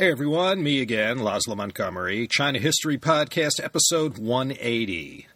[0.00, 5.26] Hey everyone, me again, Laszlo Montgomery, China History Podcast, episode 180.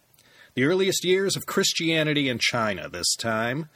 [0.54, 3.68] The earliest years of Christianity in China this time.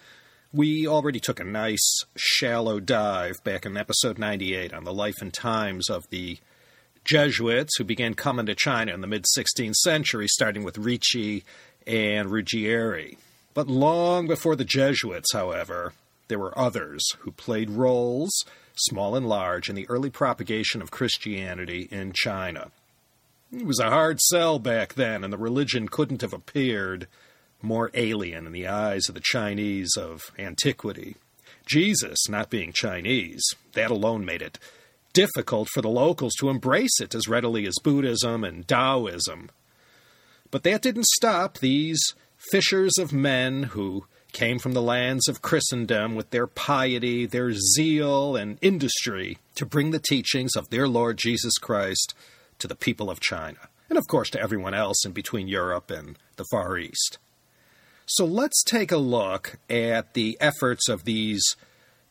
[0.51, 5.30] We already took a nice, shallow dive back in episode 98 on the life and
[5.30, 6.38] times of the
[7.05, 11.45] Jesuits who began coming to China in the mid 16th century, starting with Ricci
[11.86, 13.19] and Ruggieri.
[13.52, 15.92] But long before the Jesuits, however,
[16.28, 18.33] there were others who played roles,
[18.79, 22.71] small and large, in the early propagation of Christianity in China.
[23.53, 27.07] It was a hard sell back then, and the religion couldn't have appeared
[27.62, 31.17] more alien in the eyes of the Chinese of antiquity.
[31.67, 34.59] Jesus not being Chinese, that alone made it
[35.13, 39.51] difficult for the locals to embrace it as readily as Buddhism and Taoism.
[40.51, 42.01] But that didn't stop these
[42.53, 48.37] fishers of men who came from the lands of Christendom with their piety, their zeal,
[48.37, 52.15] and industry to bring the teachings of their Lord Jesus Christ
[52.59, 56.19] to the people of China, and of course to everyone else in between Europe and
[56.37, 57.19] the Far East.
[58.07, 61.57] So let's take a look at the efforts of these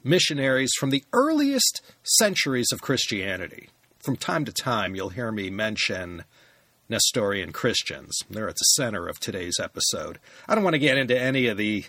[0.04, 3.70] missionaries from the earliest centuries of Christianity.
[4.00, 6.24] From time to time, you'll hear me mention
[6.88, 8.18] Nestorian Christians.
[8.30, 10.20] They're at the center of today's episode.
[10.48, 11.86] I don't want to get into any of the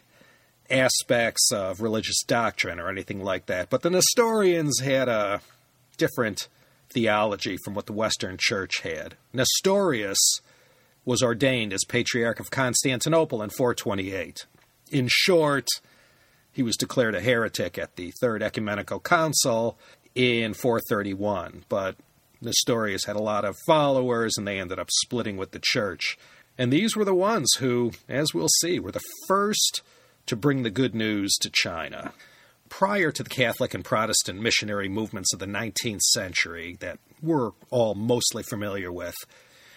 [0.71, 5.41] aspects of religious doctrine or anything like that, but the Nestorians had a
[5.97, 6.49] different
[6.91, 9.15] theology from what the Western Church had.
[9.33, 10.41] Nestorius
[11.05, 14.47] was ordained as Patriarch of Constantinople in 428.
[14.91, 15.67] In short,
[16.53, 19.79] he was declared a heretic at the Third Ecumenical Council
[20.15, 21.97] in 431, but
[22.41, 26.19] Nestorius had a lot of followers and they ended up splitting with the church.
[26.57, 29.83] And these were the ones who, as we'll see, were the first
[30.29, 32.13] to bring the good news to China.
[32.69, 37.95] Prior to the Catholic and Protestant missionary movements of the 19th century that we're all
[37.95, 39.17] mostly familiar with,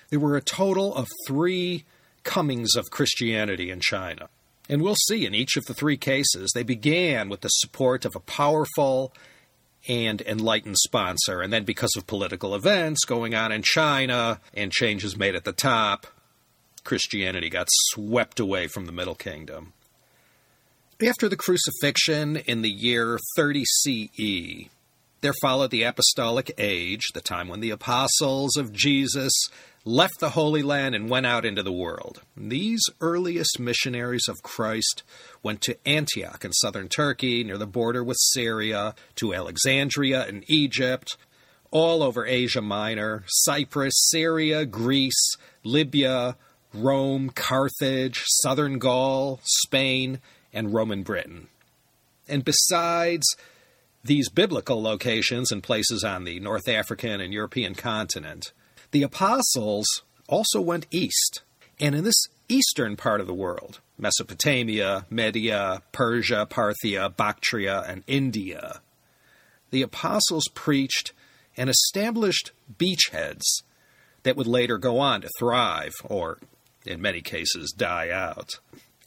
[0.10, 1.86] there were a total of three
[2.24, 4.30] comings of Christianity in China.
[4.70, 8.16] And we'll see in each of the three cases, they began with the support of
[8.16, 9.14] a powerful
[9.88, 11.42] and enlightened sponsor.
[11.42, 15.54] And then, because of political events going on in China and changes made at the
[15.54, 16.08] top,
[16.84, 19.74] Christianity got swept away from the Middle Kingdom.
[21.04, 24.70] After the crucifixion in the year 30 CE,
[25.22, 29.34] there followed the apostolic age, the time when the apostles of Jesus
[29.84, 32.22] left the Holy Land and went out into the world.
[32.38, 35.02] These earliest missionaries of Christ
[35.42, 41.18] went to Antioch in southern Turkey, near the border with Syria, to Alexandria in Egypt,
[41.72, 45.34] all over Asia Minor, Cyprus, Syria, Greece,
[45.64, 46.38] Libya,
[46.76, 50.20] Rome, Carthage, southern Gaul, Spain,
[50.54, 51.48] and Roman Britain.
[52.28, 53.26] And besides
[54.04, 58.52] these biblical locations and places on the North African and European continent,
[58.92, 59.86] the apostles
[60.28, 61.42] also went east.
[61.80, 68.82] And in this eastern part of the world, Mesopotamia, Media, Persia, Parthia, Bactria, and India,
[69.70, 71.14] the apostles preached
[71.58, 73.64] and established beachheads
[74.24, 76.40] that would later go on to thrive, or
[76.86, 78.60] in many cases, die out.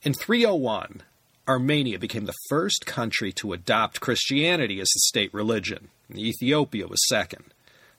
[0.03, 1.03] In 301,
[1.47, 5.89] Armenia became the first country to adopt Christianity as the state religion.
[6.15, 7.45] Ethiopia was second.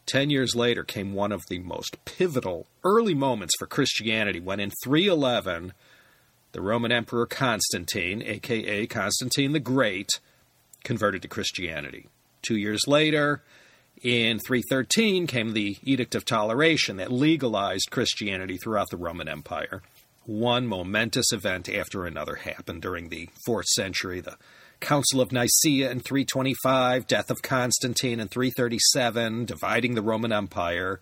[0.07, 4.71] Ten years later came one of the most pivotal early moments for Christianity when in
[4.83, 5.73] 311,
[6.53, 10.09] the Roman Emperor Constantine, aka Constantine the Great,
[10.83, 12.07] converted to Christianity.
[12.41, 13.41] Two years later,
[14.01, 19.81] in 313, came the Edict of Toleration that legalized Christianity throughout the Roman Empire
[20.25, 24.19] one momentous event after another happened during the fourth century.
[24.19, 24.37] The
[24.79, 30.99] Council of Nicaea in 325, death of Constantine in 337, dividing the Roman Empire,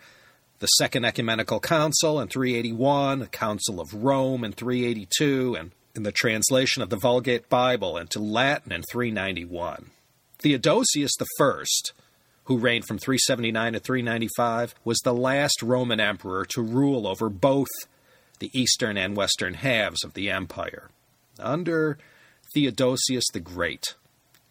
[0.59, 6.11] the Second Ecumenical Council in 381, the Council of Rome in 382, and in the
[6.11, 9.91] translation of the Vulgate Bible into Latin in 391.
[10.39, 11.63] Theodosius I,
[12.45, 17.67] who reigned from 379 to 395, was the last Roman emperor to rule over both
[18.43, 20.89] the eastern and western halves of the empire.
[21.39, 21.97] Under
[22.53, 23.95] Theodosius the Great,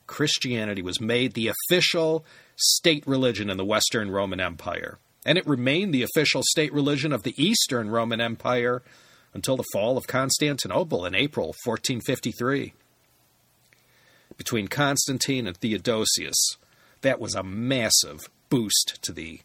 [0.06, 2.24] Christianity was made the official
[2.56, 4.96] state religion in the Western Roman Empire,
[5.26, 8.82] and it remained the official state religion of the Eastern Roman Empire
[9.34, 12.72] until the fall of Constantinople in April 1453.
[14.38, 16.56] Between Constantine and Theodosius,
[17.02, 19.40] that was a massive boost to the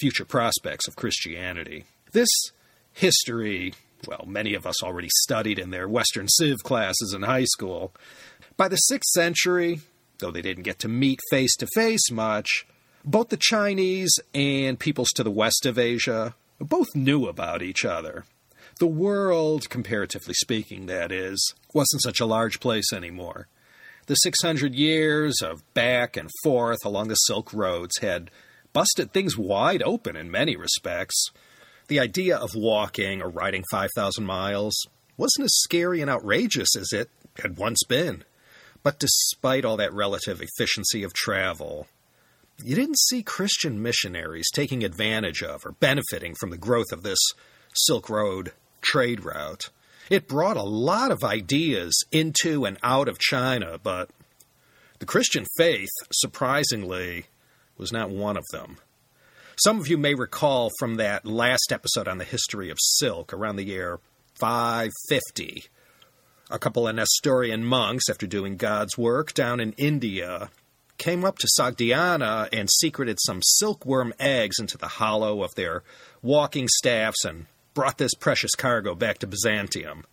[0.00, 1.84] future prospects of Christianity.
[2.10, 2.28] This
[2.92, 3.74] history,
[4.06, 7.94] well, many of us already studied in their Western Civ classes in high school.
[8.56, 9.80] By the 6th century,
[10.18, 12.66] though they didn't get to meet face to face much,
[13.04, 18.24] both the Chinese and peoples to the west of Asia both knew about each other.
[18.78, 23.48] The world, comparatively speaking, that is, wasn't such a large place anymore.
[24.06, 28.30] The 600 years of back and forth along the Silk Roads had
[28.72, 31.30] busted things wide open in many respects.
[31.90, 37.10] The idea of walking or riding 5,000 miles wasn't as scary and outrageous as it
[37.42, 38.22] had once been.
[38.84, 41.88] But despite all that relative efficiency of travel,
[42.62, 47.18] you didn't see Christian missionaries taking advantage of or benefiting from the growth of this
[47.74, 49.70] Silk Road trade route.
[50.08, 54.10] It brought a lot of ideas into and out of China, but
[55.00, 57.24] the Christian faith, surprisingly,
[57.76, 58.76] was not one of them.
[59.62, 63.56] Some of you may recall from that last episode on the history of silk around
[63.56, 64.00] the year
[64.36, 65.64] 550.
[66.50, 70.48] A couple of Nestorian monks, after doing God's work down in India,
[70.96, 75.82] came up to Sogdiana and secreted some silkworm eggs into the hollow of their
[76.22, 80.06] walking staffs and brought this precious cargo back to Byzantium.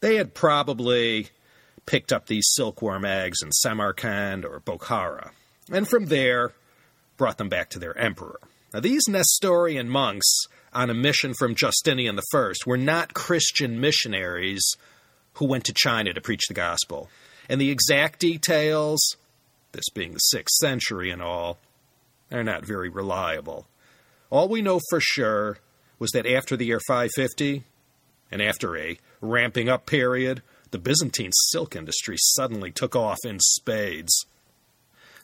[0.00, 1.28] They had probably
[1.86, 5.30] picked up these silkworm eggs in Samarkand or Bokhara,
[5.72, 6.52] and from there
[7.16, 8.38] brought them back to their emperor.
[8.76, 10.26] Now, these Nestorian monks
[10.70, 14.62] on a mission from Justinian I were not Christian missionaries
[15.36, 17.08] who went to China to preach the gospel.
[17.48, 19.16] And the exact details,
[19.72, 21.56] this being the 6th century and all,
[22.30, 23.66] are not very reliable.
[24.28, 25.56] All we know for sure
[25.98, 27.64] was that after the year 550,
[28.30, 34.26] and after a ramping up period, the Byzantine silk industry suddenly took off in spades.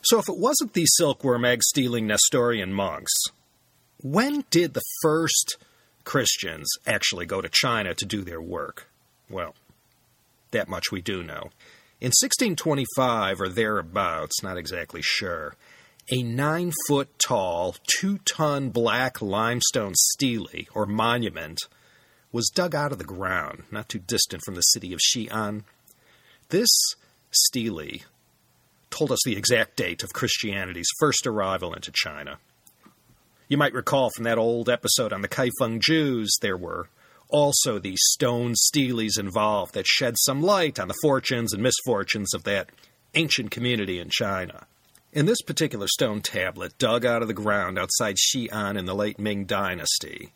[0.04, 3.12] So, if it wasn't these silkworm egg stealing Nestorian monks,
[4.02, 5.56] when did the first
[6.04, 8.88] Christians actually go to China to do their work?
[9.30, 9.54] Well,
[10.50, 11.50] that much we do know.
[12.00, 15.54] In 1625 or thereabouts, not exactly sure,
[16.10, 21.60] a nine foot tall, two ton black limestone stele, or monument,
[22.32, 25.62] was dug out of the ground, not too distant from the city of Xi'an.
[26.48, 26.70] This
[27.30, 28.00] stele
[28.90, 32.38] told us the exact date of Christianity's first arrival into China.
[33.52, 36.88] You might recall from that old episode on the Kaifeng Jews, there were
[37.28, 42.44] also these stone steles involved that shed some light on the fortunes and misfortunes of
[42.44, 42.70] that
[43.12, 44.66] ancient community in China.
[45.12, 49.18] In this particular stone tablet, dug out of the ground outside Xi'an in the late
[49.18, 50.32] Ming Dynasty,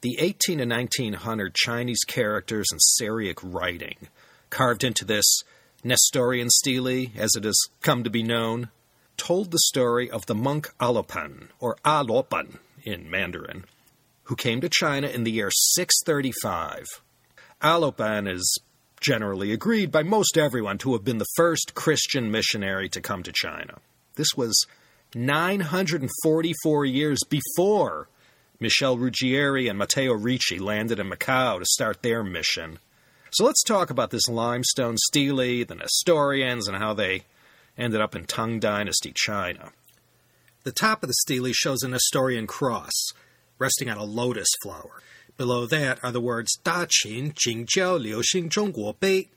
[0.00, 4.08] the 18 and 1900 Chinese characters and Syriac writing
[4.50, 5.44] carved into this
[5.84, 8.70] Nestorian stele, as it has come to be known,
[9.18, 13.64] told the story of the monk Alopen, or Aluoben in Mandarin,
[14.24, 16.86] who came to China in the year 635.
[17.60, 18.58] Alopen is
[19.00, 23.32] generally agreed by most everyone to have been the first Christian missionary to come to
[23.32, 23.78] China.
[24.14, 24.66] This was
[25.14, 28.08] 944 years before
[28.60, 32.78] Michel Ruggieri and Matteo Ricci landed in Macau to start their mission.
[33.30, 37.24] So let's talk about this limestone stele, the Nestorians, and how they
[37.78, 39.72] ended up in Tang Dynasty China.
[40.64, 42.92] The top of the stele shows a Nestorian cross
[43.58, 45.02] resting on a lotus flower.
[45.36, 49.28] Below that are the words Da Qin Jingjiao Liu Xing Zhongguo Bei.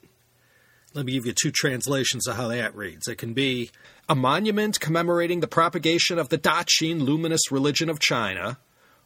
[0.93, 3.07] Let me give you two translations of how that reads.
[3.07, 3.69] It can be
[4.09, 8.57] a monument commemorating the propagation of the Daqin luminous religion of China,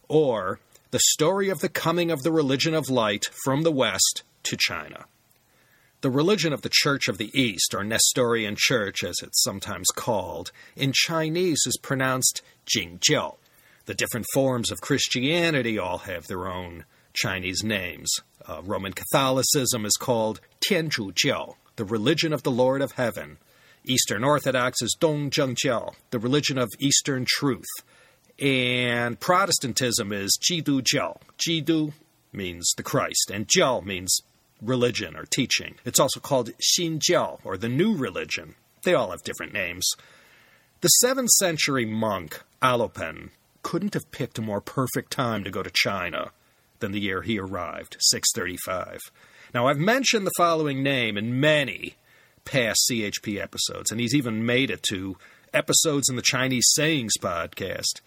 [0.08, 0.60] or
[0.92, 5.06] the story of the coming of the religion of light from the West to China.
[6.06, 10.52] The religion of the Church of the East, or Nestorian Church as it's sometimes called,
[10.76, 13.38] in Chinese is pronounced Jingjiao.
[13.88, 18.14] The different forms of Christianity all have their own Chinese names.
[18.48, 23.38] Uh, Roman Catholicism is called Tianzhujiao, the religion of the Lord of Heaven.
[23.84, 27.66] Eastern Orthodox is Dongjingjiao, the religion of Eastern truth.
[28.40, 31.18] And Protestantism is Jidu Jiao.
[31.40, 31.94] Jidu
[32.32, 34.22] means the Christ, and Jiao means
[34.62, 35.76] religion or teaching.
[35.86, 38.56] It's also called Xinjiao, or the new religion.
[38.84, 39.90] They all have different names.
[40.82, 43.30] The 7th century monk, Alopen,
[43.64, 46.32] couldn't have picked a more perfect time to go to China
[46.80, 49.00] than the year he arrived, 635.
[49.54, 51.96] Now, I've mentioned the following name in many
[52.44, 55.18] past CHP episodes, and he's even made it to
[55.54, 58.02] episodes in the Chinese Sayings podcast.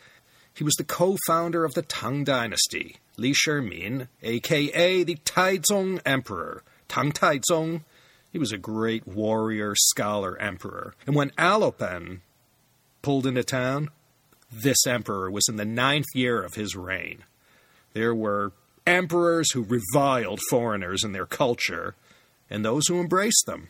[0.55, 6.63] He was the co founder of the Tang Dynasty, Li Shimin, aka the Taizong Emperor,
[6.87, 7.83] Tang Taizong.
[8.33, 10.95] He was a great warrior, scholar, emperor.
[11.07, 12.21] And when Alopen
[13.03, 13.89] pulled into town,
[14.53, 17.25] this emperor was in the ninth year of his reign.
[17.93, 18.53] There were
[18.87, 21.97] emperors who reviled foreigners and their culture,
[22.49, 23.69] and those who embraced them.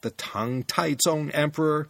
[0.00, 1.88] The Tang Taizong emperor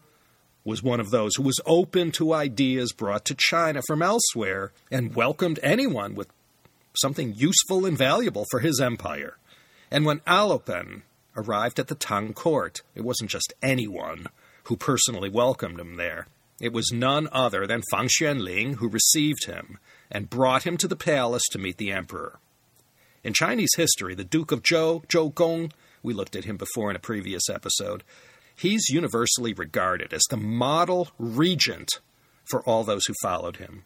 [0.65, 5.15] was one of those who was open to ideas brought to China from elsewhere and
[5.15, 6.29] welcomed anyone with
[6.97, 9.37] something useful and valuable for his empire.
[9.91, 11.03] And when Alopen
[11.37, 14.27] arrived at the Tang court, it wasn't just anyone
[14.65, 16.27] who personally welcomed him there.
[16.61, 19.79] It was none other than Fang Xuanling who received him
[20.11, 22.39] and brought him to the palace to meet the emperor.
[23.25, 26.97] In Chinese history, the Duke of Zhou, Zhou Gong, we looked at him before in
[26.97, 28.03] a previous episode,
[28.55, 32.01] he's universally regarded as the model regent
[32.45, 33.85] for all those who followed him.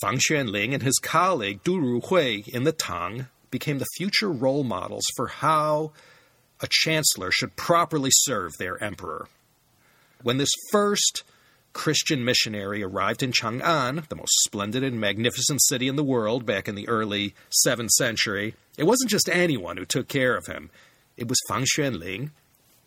[0.00, 5.04] Fang Xuanling and his colleague Du Ruhui in the Tang became the future role models
[5.16, 5.92] for how
[6.60, 9.28] a chancellor should properly serve their emperor.
[10.22, 11.24] When this first
[11.72, 16.68] Christian missionary arrived in Chang'an, the most splendid and magnificent city in the world back
[16.68, 17.34] in the early
[17.66, 20.70] 7th century, it wasn't just anyone who took care of him.
[21.16, 22.30] It was Fang Xuanling.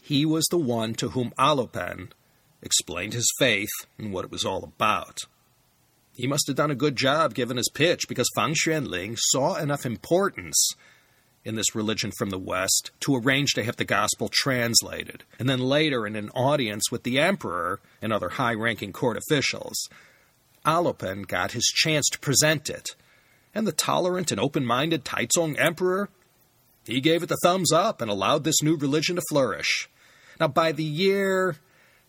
[0.01, 2.09] He was the one to whom Alopen
[2.61, 5.25] explained his faith and what it was all about.
[6.15, 9.85] He must have done a good job given his pitch because Fang Xuanling saw enough
[9.85, 10.73] importance
[11.43, 15.23] in this religion from the West to arrange to have the gospel translated.
[15.37, 19.75] And then later, in an audience with the emperor and other high ranking court officials,
[20.65, 22.95] Alopen got his chance to present it.
[23.53, 26.09] And the tolerant and open minded Taizong emperor,
[26.85, 29.89] he gave it the thumbs up and allowed this new religion to flourish.
[30.39, 31.57] Now, by the year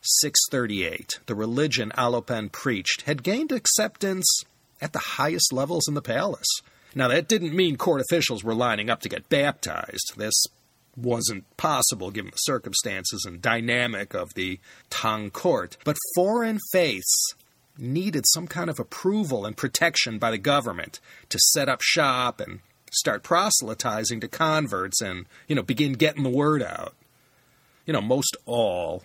[0.07, 4.43] 638, the religion Alopen preached had gained acceptance
[4.81, 6.49] at the highest levels in the palace.
[6.95, 10.15] Now, that didn't mean court officials were lining up to get baptized.
[10.17, 10.45] This
[10.97, 14.59] wasn't possible given the circumstances and dynamic of the
[14.89, 15.77] Tang court.
[15.85, 17.35] But foreign faiths
[17.79, 22.61] needed some kind of approval and protection by the government to set up shop and
[22.91, 26.95] start proselytizing to converts and, you know, begin getting the word out.
[27.85, 29.05] You know, most all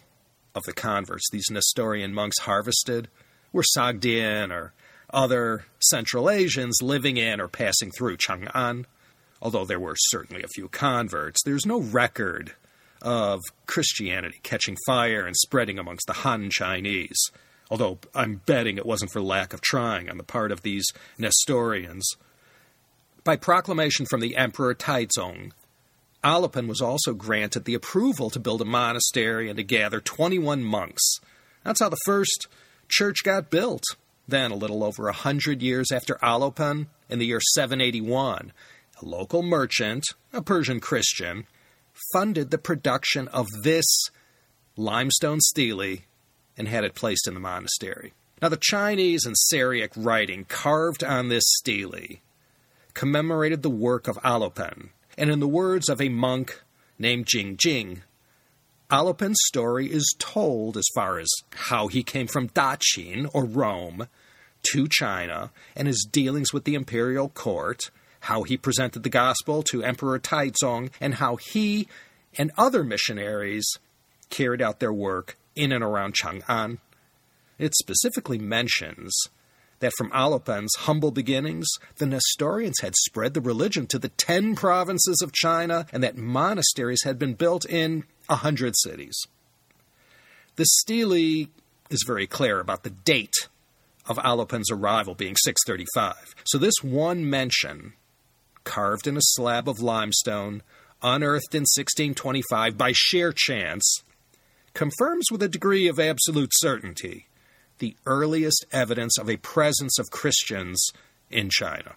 [0.55, 3.08] of the converts these Nestorian monks harvested
[3.51, 4.74] were Sogdian or
[5.13, 8.86] other Central Asians living in or passing through Chang'an.
[9.41, 12.53] Although there were certainly a few converts, there's no record
[13.01, 17.20] of Christianity catching fire and spreading amongst the Han Chinese.
[17.70, 20.86] Although I'm betting it wasn't for lack of trying on the part of these
[21.17, 22.05] Nestorians.
[23.24, 25.51] By proclamation from the Emperor Taizong,
[26.24, 31.20] Alopen was also granted the approval to build a monastery and to gather 21 monks.
[31.63, 32.48] That's how the first
[32.88, 33.84] church got built.
[34.28, 38.54] Then, a little over a hundred years after Alopen, in the year 781,
[39.01, 41.46] a local merchant, a Persian Christian,
[42.13, 43.86] funded the production of this
[44.78, 45.98] limestone stele
[46.58, 48.13] and had it placed in the monastery.
[48.42, 52.20] Now, the Chinese and Syriac writing carved on this stele
[52.94, 56.62] commemorated the work of Alopen, and in the words of a monk
[57.00, 58.03] named Jing Jing,
[58.89, 64.08] Alopen's story is told as far as how he came from Daqin or Rome,
[64.63, 67.89] to China and his dealings with the imperial court,
[68.22, 71.88] how he presented the gospel to Emperor Taizong, and how he
[72.38, 73.65] and other missionaries
[74.30, 76.77] carried out their work in and around Chang'an.
[77.58, 79.13] It specifically mentions
[79.81, 85.21] that from Alopen's humble beginnings, the Nestorians had spread the religion to the ten provinces
[85.21, 89.19] of China and that monasteries had been built in a hundred cities.
[90.55, 91.47] The stele
[91.89, 93.50] is very clear about the date
[94.07, 96.35] of Alopen's arrival being 635.
[96.45, 97.93] So this one mention,
[98.63, 100.63] carved in a slab of limestone,
[101.01, 104.03] unearthed in 1625 by sheer chance,
[104.73, 107.27] confirms with a degree of absolute certainty
[107.81, 110.91] the earliest evidence of a presence of Christians
[111.29, 111.95] in China.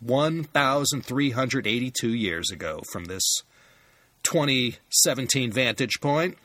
[0.00, 3.22] 1,382 years ago from this
[4.24, 6.36] 2017 vantage point,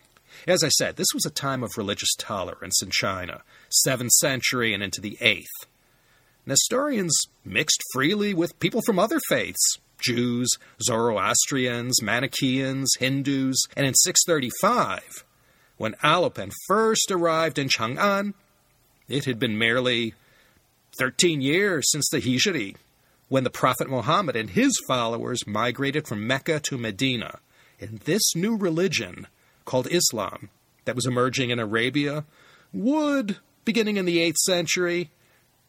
[0.48, 3.42] as I said, this was a time of religious tolerance in China,
[3.86, 5.66] 7th century and into the 8th.
[6.46, 10.48] Nestorians mixed freely with people from other faiths Jews,
[10.84, 15.26] Zoroastrians, Manichaeans, Hindus, and in 635,
[15.78, 18.36] when Alopen first arrived in Chang'an,
[19.08, 20.14] it had been merely
[20.98, 22.76] 13 years since the Hijri,
[23.30, 27.40] when the Prophet Muhammad and his followers migrated from Mecca to Medina.
[27.80, 29.28] And this new religion
[29.66, 30.50] called Islam
[30.86, 32.26] that was emerging in Arabia
[32.74, 35.12] would, beginning in the 8th century,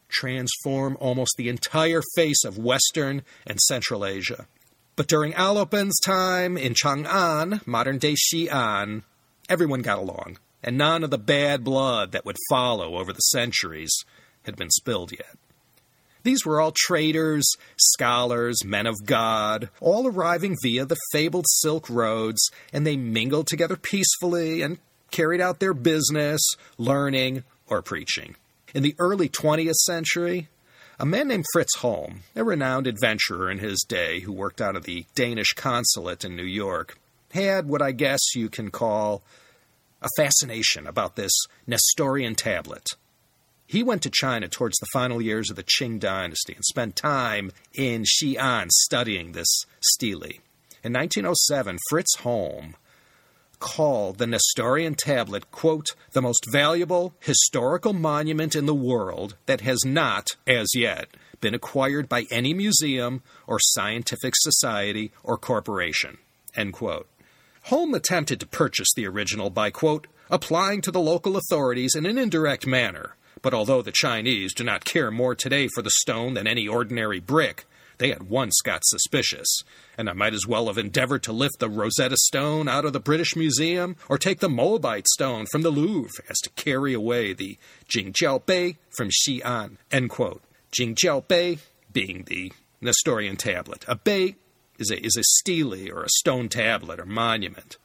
[0.07, 4.47] transform almost the entire face of Western and Central Asia.
[4.95, 9.03] But during Alopen's time in Chang'an, modern day Xi'an,
[9.47, 13.91] everyone got along, and none of the bad blood that would follow over the centuries
[14.43, 15.37] had been spilled yet.
[16.23, 22.51] These were all traders, scholars, men of God, all arriving via the fabled Silk Roads,
[22.73, 24.79] and they mingled together peacefully and
[25.11, 26.41] carried out their business,
[26.77, 28.35] learning, or preaching.
[28.73, 30.49] In the early 20th century,
[30.99, 34.83] a man named Fritz Holm, a renowned adventurer in his day who worked out of
[34.83, 36.97] the Danish consulate in New York,
[37.31, 39.23] had what I guess you can call
[40.01, 41.31] a fascination about this
[41.67, 42.85] Nestorian tablet.
[43.65, 47.51] He went to China towards the final years of the Qing dynasty and spent time
[47.73, 50.39] in Xi'an studying this stele.
[50.83, 52.75] In 1907, Fritz Holm
[53.59, 59.79] called the Nestorian tablet, quote, the most valuable historical monument in the world that has
[59.85, 61.09] not, as yet,
[61.41, 66.17] been acquired by any museum or scientific society or corporation,
[66.55, 67.07] end quote.
[67.63, 72.17] Holm attempted to purchase the original by, quote, applying to the local authorities in an
[72.17, 73.15] indirect manner.
[73.41, 77.19] But although the Chinese do not care more today for the stone than any ordinary
[77.19, 77.65] brick,
[77.99, 79.61] they at once got suspicious,
[79.97, 82.99] and I might as well have endeavored to lift the Rosetta Stone out of the
[82.99, 87.57] British Museum or take the Moabite stone from the Louvre as to carry away the
[87.93, 89.77] Jingjiao Bei from Xi'an.
[89.91, 90.41] End quote.
[90.71, 91.57] Jingjiao Bei
[91.91, 93.83] being the Nestorian tablet.
[93.87, 94.35] A Bei
[94.79, 97.77] is a, is a stele or a stone tablet or monument.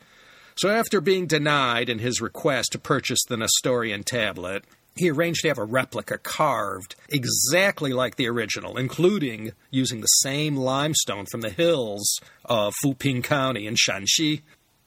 [0.56, 4.64] So after being denied in his request to purchase the Nestorian tablet,
[4.96, 10.56] he arranged to have a replica carved exactly like the original, including using the same
[10.56, 14.42] limestone from the hills of Fuping County in Shanxi.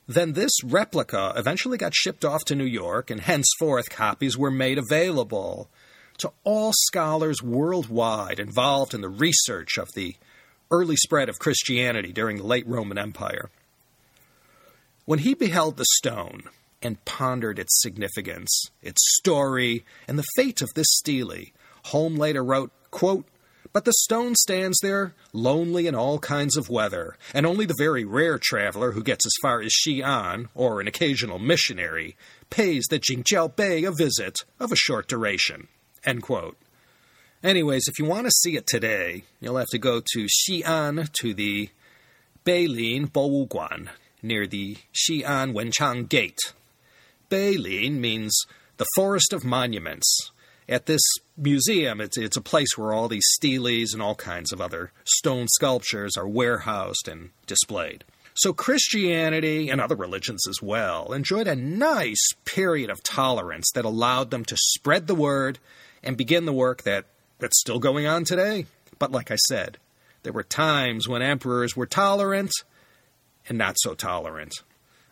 [0.07, 4.77] Then this replica eventually got shipped off to New York, and henceforth copies were made
[4.77, 5.69] available
[6.19, 10.15] to all scholars worldwide involved in the research of the
[10.71, 13.49] early spread of Christianity during the late Roman Empire.
[15.05, 16.43] When he beheld the stone,
[16.81, 21.51] and pondered its significance, its story, and the fate of this stele.
[21.85, 23.25] Holm later wrote, quote,
[23.73, 28.05] but the stone stands there, lonely in all kinds of weather, and only the very
[28.05, 32.15] rare traveler who gets as far as Xi'an, or an occasional missionary,
[32.49, 35.67] pays the Jingjiao Bei a visit of a short duration.
[37.43, 41.33] Anyways, if you want to see it today, you'll have to go to Xi'an to
[41.35, 41.69] the
[42.43, 43.87] Beilin Bowu
[44.23, 46.39] near the Xi'an Wenchang Gate.
[47.29, 48.35] Beilin means
[48.77, 50.31] the Forest of Monuments.
[50.67, 51.01] At this
[51.37, 55.47] museum, it's, it's a place where all these steles and all kinds of other stone
[55.47, 58.03] sculptures are warehoused and displayed.
[58.33, 64.31] So Christianity and other religions as well enjoyed a nice period of tolerance that allowed
[64.31, 65.59] them to spread the word
[66.03, 67.05] and begin the work that,
[67.39, 68.65] that's still going on today.
[68.99, 69.77] But like I said,
[70.23, 72.51] there were times when emperors were tolerant
[73.47, 74.53] and not so tolerant.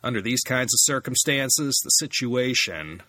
[0.02, 3.02] Under these kinds of circumstances, the situation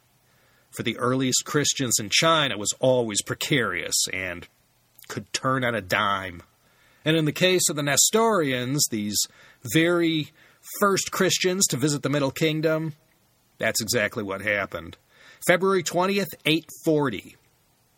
[0.72, 4.48] for the earliest Christians in China was always precarious and
[5.08, 6.44] could turn on a dime.
[7.06, 9.18] And in the case of the Nestorians, these
[9.74, 10.32] very
[10.80, 12.94] first Christians to visit the Middle Kingdom,
[13.58, 14.98] that's exactly what happened.
[15.48, 17.37] February 20th, 840,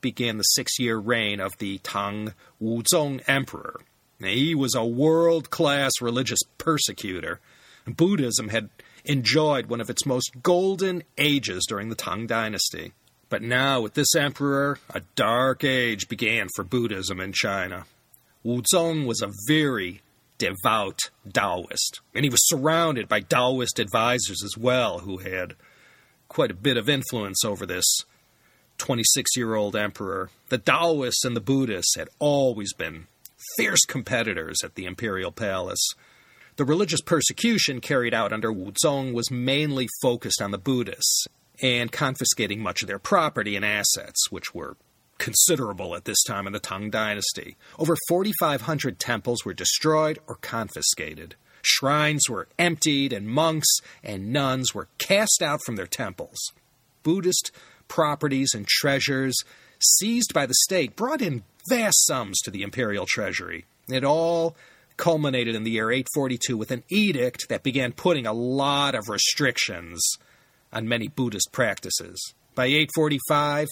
[0.01, 3.81] began the six year reign of the Tang Wuzong Emperor.
[4.19, 7.39] He was a world class religious persecutor.
[7.87, 8.69] Buddhism had
[9.05, 12.91] enjoyed one of its most golden ages during the Tang Dynasty.
[13.29, 17.85] But now, with this emperor, a dark age began for Buddhism in China.
[18.43, 20.01] Wuzong was a very
[20.37, 20.99] devout
[21.31, 25.55] Taoist, and he was surrounded by Taoist advisors as well, who had
[26.27, 27.85] quite a bit of influence over this
[28.79, 30.29] 26 year old emperor.
[30.49, 33.07] The Taoists and the Buddhists had always been
[33.55, 35.85] fierce competitors at the imperial palace.
[36.55, 41.25] The religious persecution carried out under Wuzong was mainly focused on the Buddhists
[41.61, 44.75] and confiscating much of their property and assets, which were
[45.17, 47.55] considerable at this time in the Tang Dynasty.
[47.77, 51.35] Over 4,500 temples were destroyed or confiscated.
[51.61, 53.67] Shrines were emptied, and monks
[54.03, 56.39] and nuns were cast out from their temples.
[57.03, 57.51] Buddhist
[57.89, 59.35] properties and treasures
[59.79, 63.65] seized by the state brought in vast sums to the imperial treasury.
[63.89, 64.55] It all
[64.97, 69.99] culminated in the year 842 with an edict that began putting a lot of restrictions
[70.71, 72.33] on many Buddhist practices.
[72.55, 73.67] By 845,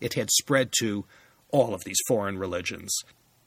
[0.00, 1.04] it had spread to
[1.50, 2.94] all of these foreign religions.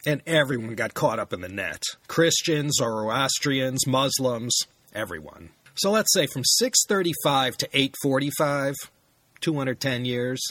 [0.06, 4.56] And everyone got caught up in the net Christians, Zoroastrians, Muslims,
[4.94, 5.50] everyone.
[5.76, 8.76] So let's say from 635 to 845,
[9.44, 10.42] 210 years,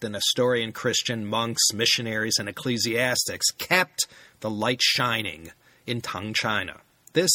[0.00, 4.06] the Nestorian Christian monks, missionaries, and ecclesiastics kept
[4.40, 5.52] the light shining
[5.86, 6.80] in Tang China.
[7.12, 7.30] This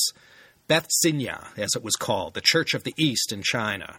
[0.67, 3.95] Beth Xinya, as it was called, the Church of the East in China,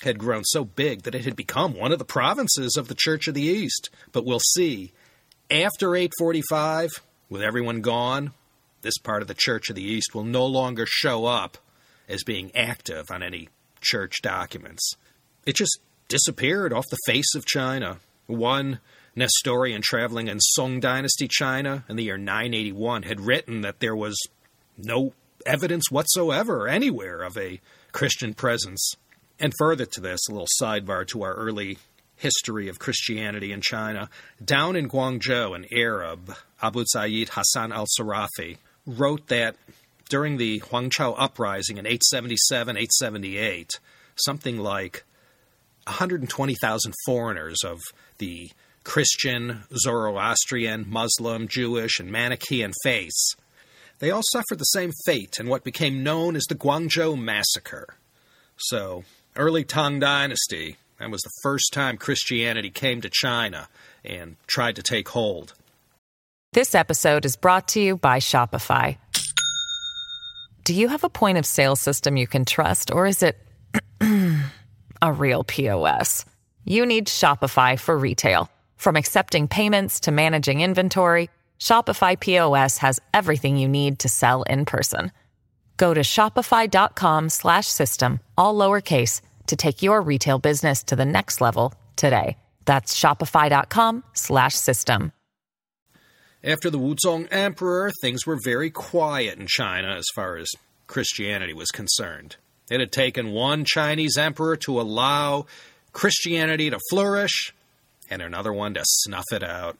[0.00, 3.28] had grown so big that it had become one of the provinces of the Church
[3.28, 3.90] of the East.
[4.10, 4.92] But we'll see.
[5.50, 6.90] After 845,
[7.28, 8.32] with everyone gone,
[8.80, 11.58] this part of the Church of the East will no longer show up
[12.08, 13.50] as being active on any
[13.82, 14.94] church documents.
[15.44, 15.78] It just
[16.14, 17.98] disappeared off the face of China.
[18.28, 18.78] One
[19.16, 24.16] Nestorian traveling in Song Dynasty China in the year 981 had written that there was
[24.78, 25.12] no
[25.44, 28.92] evidence whatsoever anywhere of a Christian presence.
[29.40, 31.78] And further to this, a little sidebar to our early
[32.14, 34.08] history of Christianity in China.
[34.42, 39.56] Down in Guangzhou, an Arab, Abu Sayyid Hassan al Sarafi, wrote that
[40.08, 43.80] during the Huangchao uprising in 877 878,
[44.14, 45.02] something like
[45.86, 47.80] 120,000 foreigners of
[48.18, 48.50] the
[48.84, 53.34] Christian, Zoroastrian, Muslim, Jewish, and Manichaean faiths.
[53.98, 57.96] They all suffered the same fate in what became known as the Guangzhou Massacre.
[58.56, 59.04] So,
[59.36, 63.68] early Tang Dynasty, that was the first time Christianity came to China
[64.04, 65.54] and tried to take hold.
[66.52, 68.96] This episode is brought to you by Shopify.
[70.64, 73.36] Do you have a point of sale system you can trust, or is it
[75.04, 76.24] a real POS?
[76.64, 78.48] You need Shopify for retail.
[78.76, 81.28] From accepting payments to managing inventory,
[81.60, 85.12] Shopify POS has everything you need to sell in person.
[85.76, 92.38] Go to shopify.com/system all lowercase to take your retail business to the next level today.
[92.64, 95.12] That's shopify.com/system.
[96.42, 100.48] After the Wuzong Emperor, things were very quiet in China as far as
[100.86, 102.36] Christianity was concerned.
[102.70, 105.46] It had taken one Chinese emperor to allow
[105.92, 107.54] Christianity to flourish,
[108.10, 109.78] and another one to snuff it out.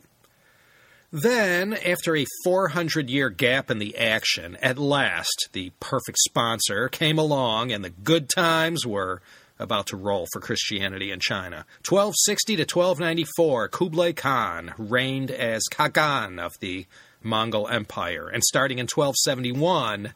[1.10, 7.18] Then, after a 400 year gap in the action, at last the perfect sponsor came
[7.18, 9.22] along, and the good times were
[9.58, 11.66] about to roll for Christianity in China.
[11.88, 16.86] 1260 to 1294, Kublai Khan reigned as Khagan of the
[17.22, 20.14] Mongol Empire, and starting in 1271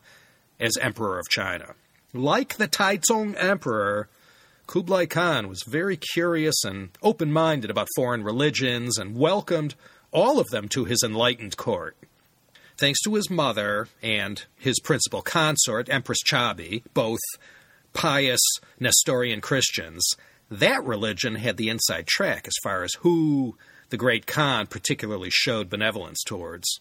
[0.59, 1.75] as Emperor of China.
[2.19, 4.09] Like the Taizong Emperor,
[4.67, 9.77] Kublai Khan was very curious and open minded about foreign religions and welcomed
[10.11, 11.97] all of them to his enlightened court.
[12.77, 17.21] Thanks to his mother and his principal consort, Empress Chabi, both
[17.93, 18.41] pious
[18.81, 20.05] Nestorian Christians,
[20.51, 23.57] that religion had the inside track as far as who
[23.91, 26.81] the great Khan particularly showed benevolence towards.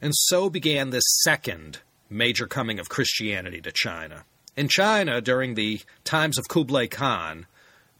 [0.00, 4.24] And so began this second major coming of Christianity to China.
[4.56, 7.46] In China, during the times of Kublai Khan,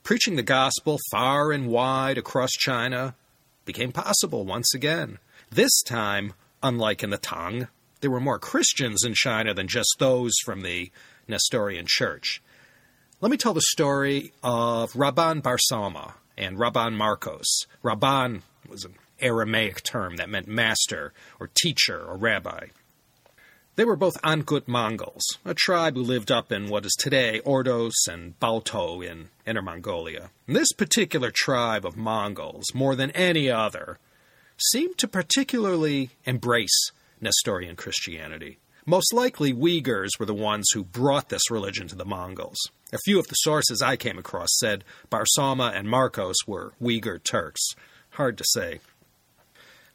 [0.04, 3.16] preaching the gospel far and wide across China
[3.64, 5.18] became possible once again.
[5.50, 7.66] This time, unlike in the Tang,
[8.00, 10.92] there were more Christians in China than just those from the
[11.26, 12.40] Nestorian Church.
[13.20, 17.66] Let me tell the story of Rabban Bar Sauma and Rabban Marcos.
[17.82, 22.66] Rabban was an Aramaic term that meant master or teacher or rabbi.
[23.76, 28.06] They were both Angkut Mongols, a tribe who lived up in what is today Ordos
[28.08, 30.30] and Baotou in Inner Mongolia.
[30.46, 33.98] And this particular tribe of Mongols, more than any other,
[34.70, 38.58] seemed to particularly embrace Nestorian Christianity.
[38.86, 42.58] Most likely, Uyghurs were the ones who brought this religion to the Mongols.
[42.92, 47.20] A few of the sources I came across said Bar Sauma and Marcos were Uyghur
[47.24, 47.74] Turks.
[48.10, 48.78] Hard to say.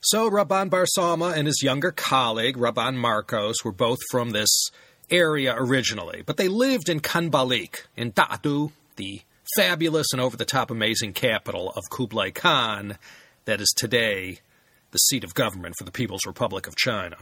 [0.02, 4.70] So Rabban Bar Sauma and his younger colleague, Rabban Marcos, were both from this
[5.10, 9.22] area originally, but they lived in Khanbalik, in Dadu, the
[9.58, 12.98] fabulous and over the top amazing capital of Kublai Khan,
[13.44, 14.40] that is today
[14.92, 17.18] the seat of government for the People's Republic of China.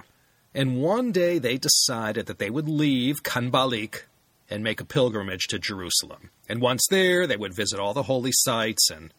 [0.54, 4.04] And one day they decided that they would leave Khanbalik
[4.52, 6.30] and make a pilgrimage to Jerusalem.
[6.48, 9.12] And once there, they would visit all the holy sites and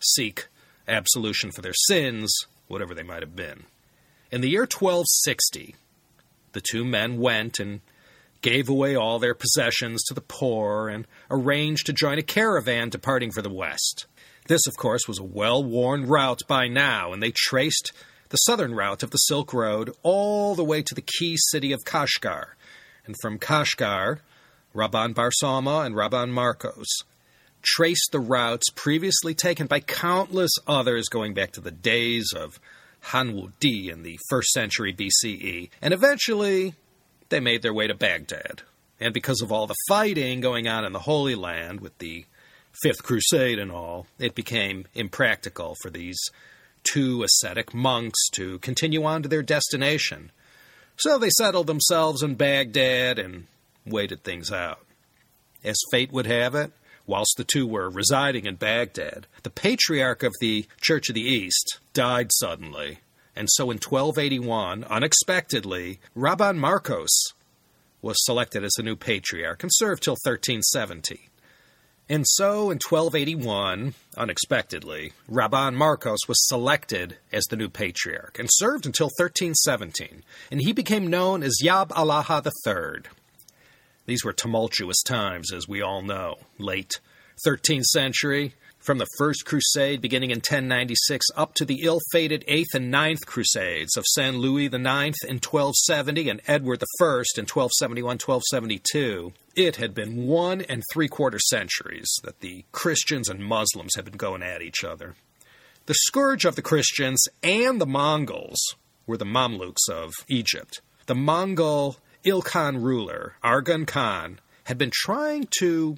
[0.00, 0.48] seek
[0.86, 2.30] absolution for their sins
[2.68, 3.64] whatever they might have been.
[4.30, 5.76] In the year 1260,
[6.52, 7.80] the two men went and
[8.42, 13.30] gave away all their possessions to the poor and arranged to join a caravan departing
[13.30, 14.06] for the west.
[14.48, 17.92] This, of course, was a well worn route by now, and they traced
[18.28, 21.84] the southern route of the Silk Road all the way to the key city of
[21.84, 22.54] Kashgar.
[23.04, 24.20] And from Kashgar,
[24.74, 27.04] Rabban Bar Sauma and Rabban Marcos
[27.66, 32.60] traced the routes previously taken by countless others going back to the days of
[33.00, 36.74] Han Wu Di in the first century BCE, and eventually
[37.28, 38.62] they made their way to Baghdad.
[38.98, 42.24] And because of all the fighting going on in the Holy Land with the
[42.82, 46.18] Fifth Crusade and all, it became impractical for these
[46.84, 50.30] two ascetic monks to continue on to their destination.
[50.96, 53.46] So they settled themselves in Baghdad and
[53.84, 54.80] waited things out.
[55.64, 56.72] As fate would have it,
[57.06, 61.78] whilst the two were residing in Baghdad, the patriarch of the Church of the East
[61.92, 62.98] died suddenly.
[63.34, 67.32] And so in 1281, unexpectedly, Rabban Marcos
[68.02, 71.28] was selected as the new patriarch and served till 1370.
[72.08, 78.86] And so in 1281, unexpectedly, Rabban Marcos was selected as the new patriarch and served
[78.86, 83.10] until 1317, and he became known as Yab Allaha III.
[84.06, 86.36] These were tumultuous times, as we all know.
[86.58, 87.00] Late
[87.46, 88.54] 13th century,
[88.86, 93.26] from the First Crusade beginning in 1096 up to the ill fated Eighth and Ninth
[93.26, 94.36] Crusades of St.
[94.36, 94.76] Louis IX
[95.24, 97.04] in 1270 and Edward I
[97.36, 103.44] in 1271 1272, it had been one and three quarter centuries that the Christians and
[103.44, 105.16] Muslims had been going at each other.
[105.86, 110.80] The scourge of the Christians and the Mongols were the Mamluks of Egypt.
[111.06, 115.96] The Mongol Ilkhan ruler, Arghun Khan, had been trying to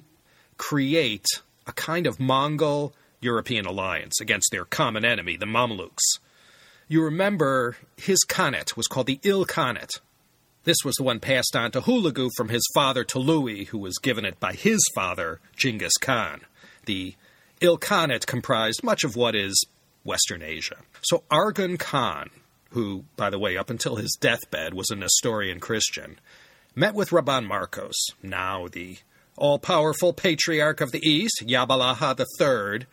[0.57, 1.25] create
[1.65, 6.19] a kind of Mongol European alliance against their common enemy, the Mamluks.
[6.87, 9.99] You remember his Khanate was called the Ilkhanate.
[10.63, 14.25] This was the one passed on to Hulagu from his father Tolui, who was given
[14.25, 16.41] it by his father, Genghis Khan.
[16.85, 17.15] The
[17.61, 19.65] Ilkhanate comprised much of what is
[20.03, 20.77] Western Asia.
[21.01, 22.29] So Arghun Khan,
[22.69, 26.19] who, by the way, up until his deathbed was a Nestorian Christian,
[26.75, 28.97] met with Rabban Marcos, now the
[29.35, 32.85] all powerful patriarch of the East, Yabalaha III,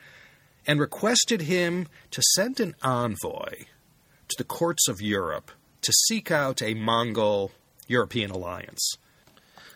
[0.67, 3.65] and requested him to send an envoy
[4.29, 5.51] to the courts of Europe
[5.83, 7.53] to seek out a Mongol
[7.87, 8.97] European alliance.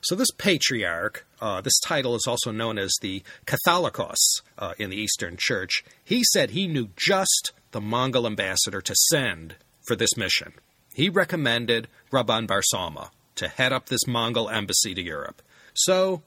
[0.03, 4.97] So, this patriarch, uh, this title is also known as the Catholicos uh, in the
[4.97, 10.53] Eastern Church, he said he knew just the Mongol ambassador to send for this mission.
[10.95, 15.43] He recommended Rabban Bar Sauma to head up this Mongol embassy to Europe.
[15.75, 16.23] So,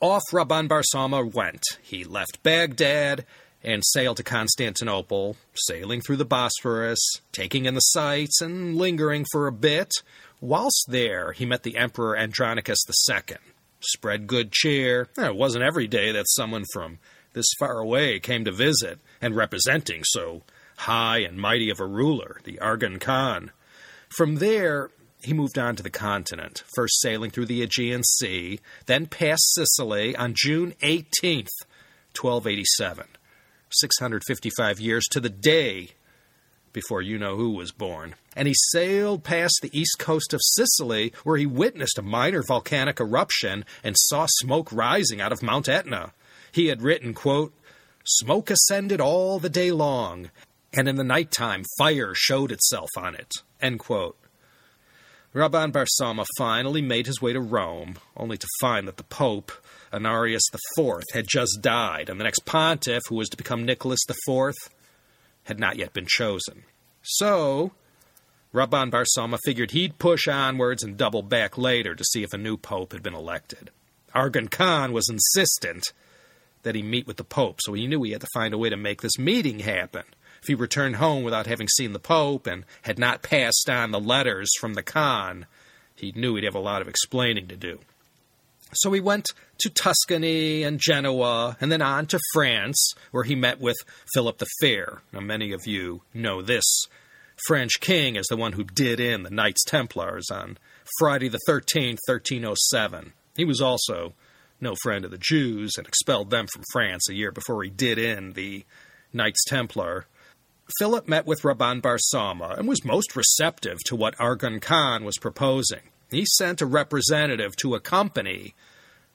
[0.00, 1.62] off Rabban Bar Sauma went.
[1.82, 3.24] He left Baghdad
[3.62, 6.98] and sailed to Constantinople, sailing through the Bosphorus,
[7.32, 9.90] taking in the sights and lingering for a bit.
[10.40, 13.36] Whilst there, he met the Emperor Andronicus II.
[13.80, 15.08] Spread good cheer.
[15.18, 16.98] It wasn't every day that someone from
[17.32, 20.42] this far away came to visit, and representing so
[20.80, 23.50] high and mighty of a ruler, the Arghun Khan.
[24.08, 24.90] From there,
[25.22, 30.16] he moved on to the continent, first sailing through the Aegean Sea, then past Sicily
[30.16, 31.48] on June 18th,
[32.18, 33.06] 1287.
[33.72, 35.90] 655 years to the day
[36.72, 38.14] before you know who was born.
[38.34, 43.00] And he sailed past the east coast of Sicily, where he witnessed a minor volcanic
[43.00, 46.12] eruption and saw smoke rising out of Mount Etna.
[46.52, 47.52] He had written, quote,
[48.04, 50.30] Smoke ascended all the day long,
[50.72, 53.32] and in the night time fire showed itself on it.
[55.32, 59.52] Rabban Bar Sauma finally made his way to Rome, only to find that the Pope,
[59.92, 60.42] Honorius
[60.76, 64.54] IV, had just died, and the next pontiff, who was to become Nicholas IV,
[65.44, 66.64] had not yet been chosen.
[67.02, 67.70] So,
[68.52, 72.38] Rabban Bar Sauma figured he'd push onwards and double back later to see if a
[72.38, 73.70] new pope had been elected.
[74.14, 75.92] Arghun Khan was insistent
[76.64, 78.68] that he meet with the Pope, so he knew he had to find a way
[78.68, 80.02] to make this meeting happen
[80.42, 84.00] if he returned home without having seen the Pope and had not passed on the
[84.00, 85.46] letters from the Khan,
[85.94, 87.78] he knew he'd have a lot of explaining to do.
[88.72, 89.26] So he went
[89.58, 93.76] to Tuscany and Genoa, and then on to France, where he met with
[94.14, 95.02] Philip the Fair.
[95.12, 96.64] Now, many of you know this
[97.46, 100.56] French king as the one who did in the Knights Templars on
[100.98, 103.12] Friday the 13th, 1307.
[103.36, 104.14] He was also
[104.60, 107.98] no friend of the Jews and expelled them from France a year before he did
[107.98, 108.64] in the
[109.12, 110.06] Knights Templar.
[110.78, 115.18] Philip met with Rabban Bar Sauma and was most receptive to what Arghun Khan was
[115.18, 115.80] proposing.
[116.10, 118.54] He sent a representative to accompany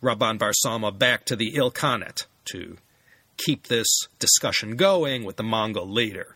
[0.01, 2.77] Rabban Bar Sauma back to the Ilkhanate to
[3.37, 3.87] keep this
[4.19, 6.35] discussion going with the Mongol leader.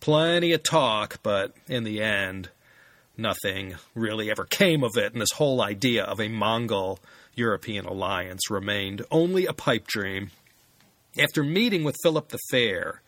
[0.00, 2.48] Plenty of talk, but in the end,
[3.16, 6.98] nothing really ever came of it, and this whole idea of a Mongol
[7.34, 10.30] European alliance remained only a pipe dream.
[11.18, 13.01] After meeting with Philip the Fair,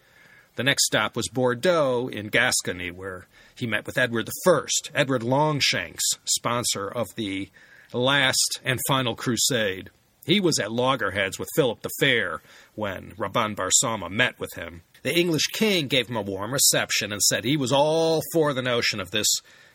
[0.57, 4.61] the next stop was Bordeaux in Gascony, where he met with Edward I,
[4.95, 7.51] Edward Longshanks, sponsor of the
[7.93, 9.91] last and final crusade.
[10.27, 12.41] He was at loggerheads with Philip the Fair
[12.75, 14.83] when Rabban Bar Sauma met with him.
[15.03, 18.63] The English king gave him a warm reception and said he was all for the
[18.63, 19.29] notion of this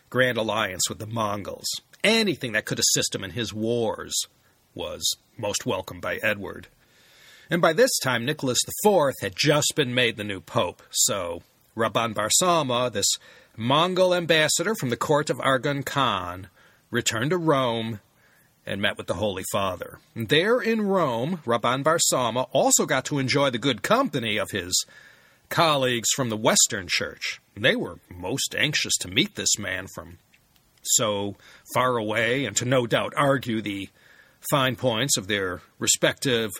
[0.08, 1.68] grand alliance with the Mongols.
[2.02, 4.26] Anything that could assist him in his wars
[4.74, 6.66] was most welcome by Edward.
[7.50, 11.42] And by this time, Nicholas IV had just been made the new pope, so
[11.76, 13.10] Rabban Bar Sauma, this
[13.56, 16.46] Mongol ambassador from the court of Arghun Khan,
[16.92, 17.98] returned to Rome
[18.64, 19.98] and met with the Holy Father.
[20.14, 24.86] There in Rome, Rabban Bar Sauma also got to enjoy the good company of his
[25.48, 27.40] colleagues from the Western Church.
[27.56, 30.18] They were most anxious to meet this man from
[30.82, 31.34] so
[31.74, 33.88] far away and to no doubt argue the
[34.50, 36.52] fine points of their respective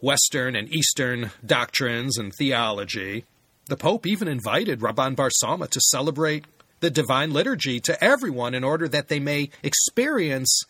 [0.00, 3.24] Western and Eastern doctrines and theology.
[3.68, 6.44] The Pope even invited Rabban Bar Sauma to celebrate
[6.80, 10.62] the Divine Liturgy to everyone in order that they may experience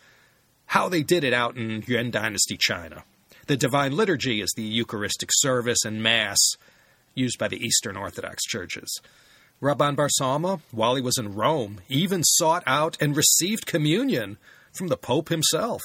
[0.66, 3.04] how they did it out in Yuan Dynasty China.
[3.46, 6.38] The Divine Liturgy is the Eucharistic service and Mass
[7.14, 9.00] used by the Eastern Orthodox churches.
[9.60, 14.36] Rabban Bar Sauma, while he was in Rome, even sought out and received communion
[14.72, 15.80] from the Pope himself.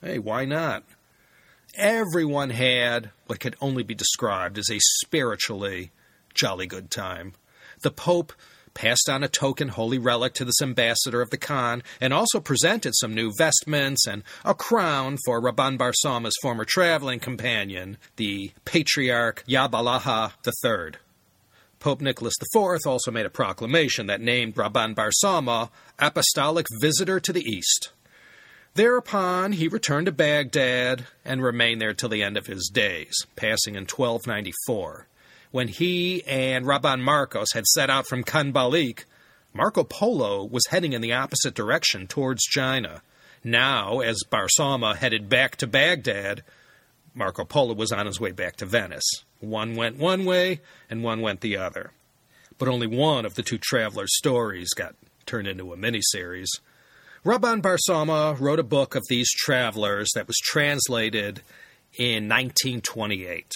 [0.00, 0.84] Hey, why not?
[1.76, 5.90] Everyone had what could only be described as a spiritually
[6.32, 7.34] jolly good time.
[7.82, 8.32] The Pope
[8.72, 12.94] passed on a token holy relic to this ambassador of the Khan, and also presented
[12.94, 19.44] some new vestments and a crown for Rabban Bar Sauma's former traveling companion, the Patriarch
[19.46, 20.98] Yabalaha III.
[21.78, 27.42] Pope Nicholas IV also made a proclamation that named Rabban Barsama Apostolic Visitor to the
[27.42, 27.90] East.
[28.76, 33.74] Thereupon he returned to Baghdad and remained there till the end of his days, passing
[33.74, 35.06] in 1294.
[35.50, 39.04] When he and Rabban Marcos had set out from Khanbaliq,
[39.54, 43.00] Marco Polo was heading in the opposite direction towards China.
[43.42, 46.42] Now, as Bar Sauma headed back to Baghdad,
[47.14, 49.24] Marco Polo was on his way back to Venice.
[49.40, 50.60] One went one way,
[50.90, 51.92] and one went the other.
[52.58, 56.48] But only one of the two travelers' stories got turned into a miniseries.
[57.26, 61.42] Rabban Bar Sauma wrote a book of these travelers that was translated
[61.98, 63.52] in 1928.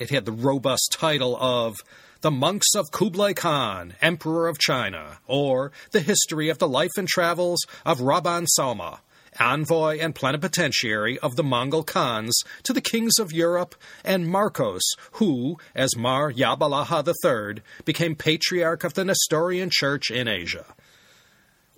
[0.00, 1.76] It had the robust title of
[2.22, 7.06] The Monks of Kublai Khan, Emperor of China, or The History of the Life and
[7.06, 8.98] Travels of Rabban Sauma,
[9.38, 14.82] envoy and plenipotentiary of the Mongol Khans to the kings of Europe, and Marcos,
[15.12, 20.64] who, as Mar Yabalaha III, became patriarch of the Nestorian Church in Asia.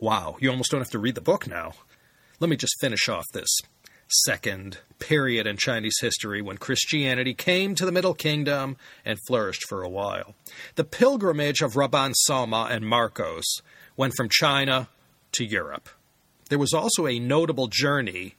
[0.04, 1.72] Wow, you almost don't have to read the book now.
[2.38, 3.48] Let me just finish off this
[4.26, 9.82] second period in Chinese history when Christianity came to the Middle Kingdom and flourished for
[9.82, 10.34] a while.
[10.74, 13.62] The pilgrimage of Rabban Sauma and Marcos
[13.96, 14.90] went from China
[15.32, 15.88] to Europe.
[16.50, 18.34] There was also a notable journey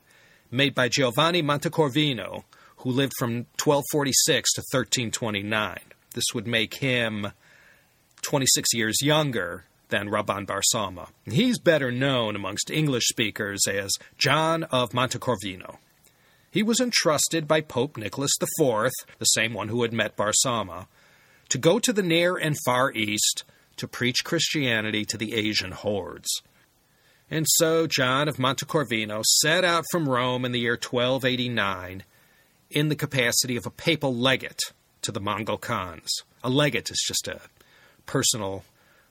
[0.51, 2.43] made by Giovanni Montecorvino,
[2.77, 5.79] who lived from 1246 to 1329.
[6.13, 7.31] This would make him
[8.21, 9.63] 26 years younger
[9.95, 11.07] than Rabban Bar Sauma.
[11.23, 15.77] He's better known amongst English speakers as John of Montecorvino.
[16.51, 20.87] He was entrusted by Pope Nicholas IV, the same one who had met Bar Sauma,
[21.47, 23.45] to go to the Near and Far East
[23.77, 26.41] to preach Christianity to the Asian hordes.
[27.31, 32.03] And so John of Montecorvino set out from Rome in the year 1289
[32.69, 34.59] in the capacity of a papal legate
[35.03, 36.11] to the Mongol Khans.
[36.43, 37.39] A legate is just a
[38.05, 38.65] personal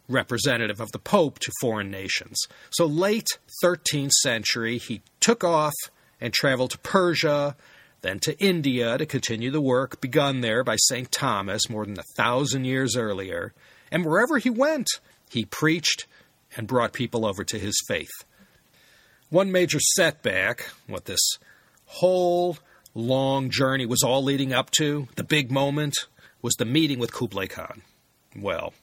[0.08, 2.36] representative of the Pope to foreign nations.
[2.70, 3.28] So, late
[3.62, 5.74] 13th century, he took off
[6.20, 7.56] and traveled to Persia,
[8.02, 11.10] then to India to continue the work begun there by St.
[11.10, 13.54] Thomas more than a thousand years earlier.
[13.90, 14.88] And wherever he went,
[15.30, 16.06] he preached
[16.56, 18.12] and brought people over to his faith.
[19.30, 21.20] One major setback, what this
[21.86, 22.58] whole
[22.94, 25.94] long journey was all leading up to, the big moment,
[26.42, 27.82] was the meeting with Kublai Khan.
[28.36, 28.74] Well,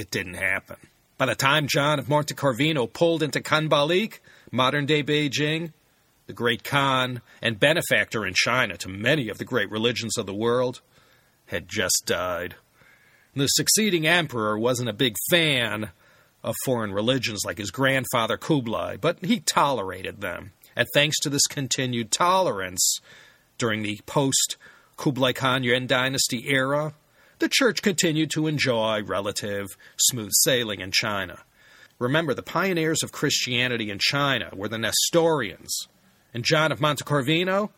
[0.00, 0.76] it didn't happen.
[1.18, 4.18] By the time John of Montecorvino pulled into Khanbaliq,
[4.50, 5.74] modern day Beijing,
[6.26, 10.34] the great Khan and benefactor in China to many of the great religions of the
[10.34, 10.80] world,
[11.46, 12.54] had just died.
[13.36, 15.90] The succeeding emperor wasn't a big fan
[16.42, 20.52] of foreign religions like his grandfather Kublai, but he tolerated them.
[20.74, 23.00] And thanks to this continued tolerance
[23.58, 24.56] during the post
[24.96, 26.94] Kublai Khan Yuan dynasty era,
[27.40, 29.66] the church continued to enjoy relative
[29.98, 31.38] smooth sailing in China.
[31.98, 35.88] Remember, the pioneers of Christianity in China were the Nestorians,
[36.32, 37.70] and John of Montecorvino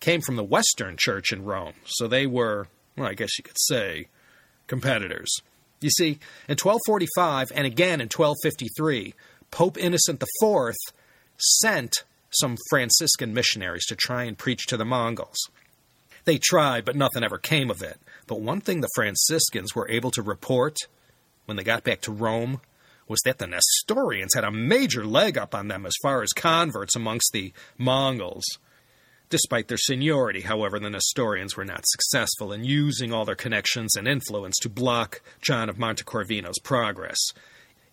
[0.00, 3.60] came from the Western Church in Rome, so they were, well, I guess you could
[3.60, 4.06] say,
[4.66, 5.30] competitors.
[5.80, 9.14] You see, in 1245 and again in 1253,
[9.50, 10.74] Pope Innocent IV
[11.36, 15.38] sent some Franciscan missionaries to try and preach to the Mongols.
[16.24, 17.98] They tried, but nothing ever came of it.
[18.30, 20.76] But one thing the Franciscans were able to report
[21.46, 22.60] when they got back to Rome
[23.08, 26.94] was that the Nestorians had a major leg up on them as far as converts
[26.94, 28.44] amongst the Mongols.
[29.30, 34.06] Despite their seniority, however, the Nestorians were not successful in using all their connections and
[34.06, 37.18] influence to block John of Montecorvino's progress.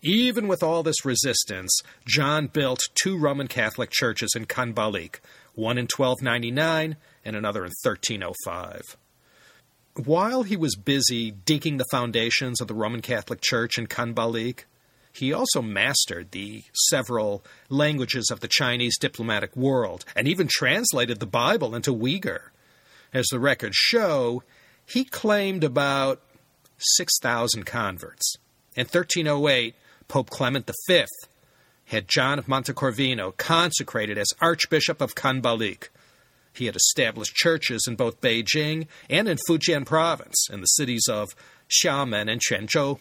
[0.02, 5.16] Even with all this resistance, John built two Roman Catholic churches in Khanbaliq,
[5.56, 8.96] one in 1299 and another in 1305.
[10.04, 14.60] While he was busy digging the foundations of the Roman Catholic Church in Khanbaliq,
[15.12, 21.26] he also mastered the several languages of the Chinese diplomatic world and even translated the
[21.26, 22.50] Bible into Uyghur.
[23.12, 24.44] As the records show,
[24.86, 26.22] he claimed about
[26.76, 28.36] 6,000 converts.
[28.76, 29.74] In 1308,
[30.06, 31.06] Pope Clement V
[31.86, 35.88] had John of Montecorvino consecrated as Archbishop of Khanbaliq.
[36.58, 41.28] He had established churches in both Beijing and in Fujian province, in the cities of
[41.68, 42.98] Xiamen and Quanzhou.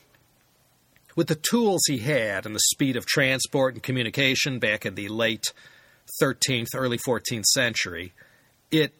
[1.16, 5.08] With the tools he had and the speed of transport and communication back in the
[5.08, 5.46] late
[6.22, 8.14] 13th, early 14th century,
[8.70, 8.94] it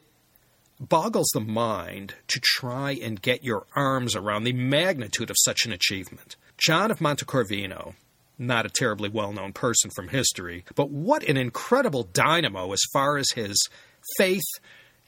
[0.80, 5.72] boggles the mind to try and get your arms around the magnitude of such an
[5.72, 6.36] achievement.
[6.56, 7.94] John of Montecorvino,
[8.38, 13.16] not a terribly well known person from history, but what an incredible dynamo as far
[13.16, 13.68] as his
[14.16, 14.42] faith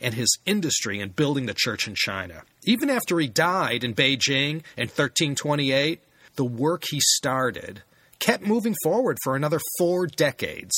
[0.01, 2.43] and his industry in building the church in China.
[2.64, 6.03] Even after he died in Beijing in 1328,
[6.36, 7.82] the work he started
[8.18, 10.74] kept moving forward for another four decades.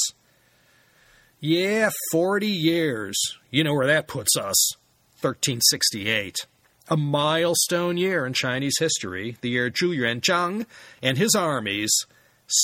[1.41, 3.17] Yeah, 40 years.
[3.51, 4.77] You know where that puts us.
[5.21, 6.47] 1368
[6.89, 10.67] a milestone year in Chinese history, the year Zhu Yuanzhang
[11.03, 12.07] and his armies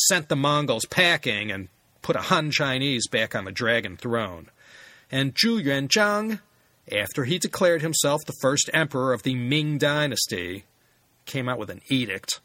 [0.06, 1.68] sent the Mongols packing and
[2.02, 4.50] put a Han Chinese back on the dragon throne.
[5.10, 6.40] And Zhu Yuanzhang,
[6.92, 10.64] after he declared himself the first emperor of the Ming dynasty,
[11.24, 12.40] came out with an edict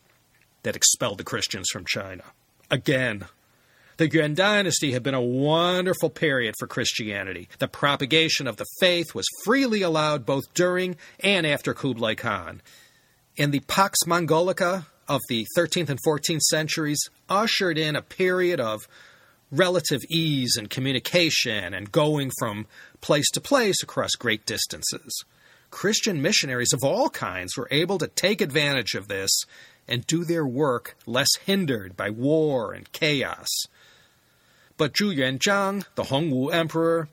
[0.64, 2.24] that expelled the Christians from China.
[2.72, 3.26] Again,
[3.97, 7.47] the Yuan dynasty had been a wonderful period for Christianity.
[7.59, 12.61] The propagation of the faith was freely allowed both during and after Kublai Khan.
[13.38, 16.99] And the Pax Mongolica of the 13th and 14th centuries
[17.30, 18.88] ushered in a period of
[19.53, 22.65] relative ease and communication and going from
[23.01, 25.23] place to place across great distances.
[25.69, 29.29] Christian missionaries of all kinds were able to take advantage of this
[29.87, 33.49] and do their work less hindered by war and chaos.
[34.77, 37.09] But Zhu Yuanzhang, the Hongwu emperor,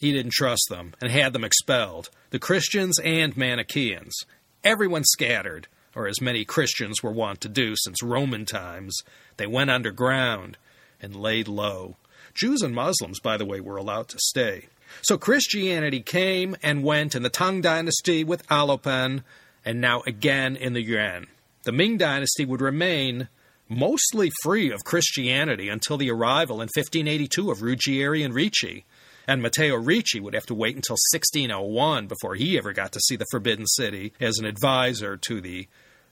[0.00, 4.14] he didn't trust them and had them expelled, the Christians and Manichaeans.
[4.62, 8.96] Everyone scattered, or as many Christians were wont to do since Roman times.
[9.36, 10.56] They went underground
[11.00, 11.96] and laid low.
[12.34, 14.66] Jews and Muslims, by the way, were allowed to stay.
[15.02, 19.22] So Christianity came and went in the Tang Dynasty with Alopen,
[19.64, 21.26] and now again in the Yuan.
[21.64, 23.28] The Ming Dynasty would remain
[23.68, 28.84] mostly free of Christianity until the arrival in 1582 of Ruggieri and Ricci.
[29.26, 33.16] And Matteo Ricci would have to wait until 1601 before he ever got to see
[33.16, 35.66] the Forbidden City as an advisor to the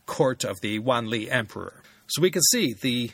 [0.07, 1.83] court of the Wanli Emperor.
[2.07, 3.11] So we can see the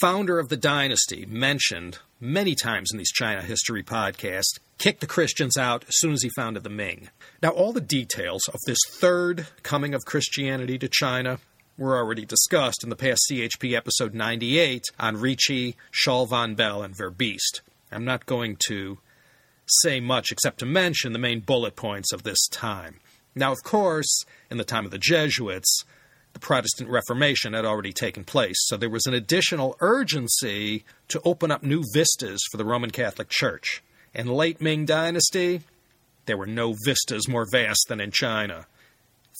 [0.00, 5.56] founder of the dynasty mentioned many times in these China history podcasts kicked the Christians
[5.56, 7.08] out as soon as he founded the Ming.
[7.42, 11.38] Now, all the details of this third coming of Christianity to China
[11.76, 16.94] were already discussed in the past CHP episode 98 on Ricci, Schall von Bell, and
[16.96, 17.60] Verbiest.
[17.90, 18.98] I'm not going to
[19.66, 23.00] say much except to mention the main bullet points of this time.
[23.34, 25.84] Now, of course, in the time of the Jesuits,
[26.32, 31.50] the Protestant Reformation had already taken place, so there was an additional urgency to open
[31.50, 33.82] up new vistas for the Roman Catholic Church.
[34.14, 35.62] In late Ming Dynasty,
[36.26, 38.66] there were no vistas more vast than in China.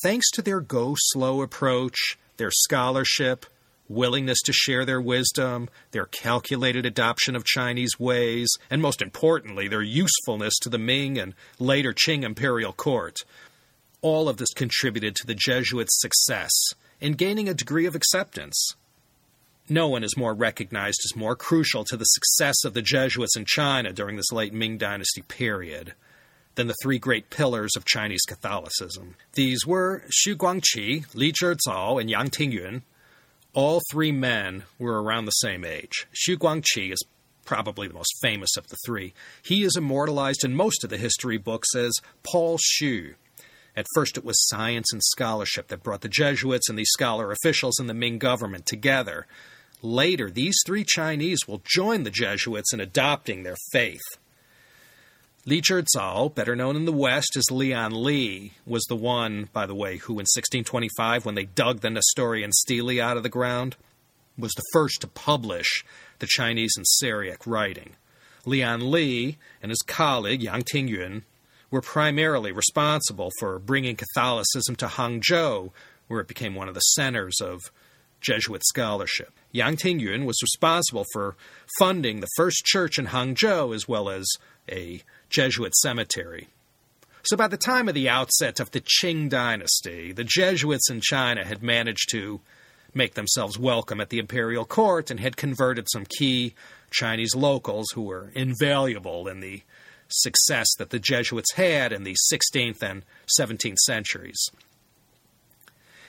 [0.02, 3.46] Thanks to their go slow approach, their scholarship,
[3.88, 9.82] willingness to share their wisdom, their calculated adoption of Chinese ways, and most importantly, their
[9.82, 13.16] usefulness to the Ming and later Qing imperial court.
[14.00, 16.52] All of this contributed to the Jesuits' success
[17.00, 18.74] in gaining a degree of acceptance.
[19.68, 23.44] No one is more recognized as more crucial to the success of the Jesuits in
[23.44, 25.94] China during this late Ming Dynasty period
[26.54, 29.14] than the three great pillars of Chinese Catholicism.
[29.34, 32.82] These were Xu Guangqi, Li Zhizao, and Yang Tingyun.
[33.52, 36.06] All three men were around the same age.
[36.14, 37.04] Xu Guangqi is
[37.44, 39.14] probably the most famous of the three.
[39.42, 41.92] He is immortalized in most of the history books as
[42.22, 43.14] Paul Xu.
[43.76, 47.78] At first, it was science and scholarship that brought the Jesuits and these scholar officials
[47.78, 49.26] in the Ming government together.
[49.82, 54.02] Later, these three Chinese will join the Jesuits in adopting their faith.
[55.46, 59.74] Li Zhizao, better known in the West as Leon Li, was the one, by the
[59.74, 63.76] way, who in 1625, when they dug the Nestorian stele out of the ground,
[64.36, 65.84] was the first to publish
[66.18, 67.94] the Chinese and Syriac writing.
[68.44, 71.22] Leon Li and his colleague Yang Tingyun
[71.70, 75.70] were primarily responsible for bringing Catholicism to Hangzhou,
[76.06, 77.70] where it became one of the centers of
[78.20, 79.32] Jesuit scholarship.
[79.52, 81.36] Yang Tingyun was responsible for
[81.78, 84.26] funding the first church in Hangzhou as well as
[84.70, 86.48] a Jesuit cemetery.
[87.22, 91.44] So by the time of the outset of the Qing dynasty, the Jesuits in China
[91.44, 92.40] had managed to
[92.94, 96.54] make themselves welcome at the imperial court and had converted some key
[96.90, 99.62] Chinese locals who were invaluable in the
[100.08, 103.02] success that the Jesuits had in the 16th and
[103.38, 104.50] 17th centuries.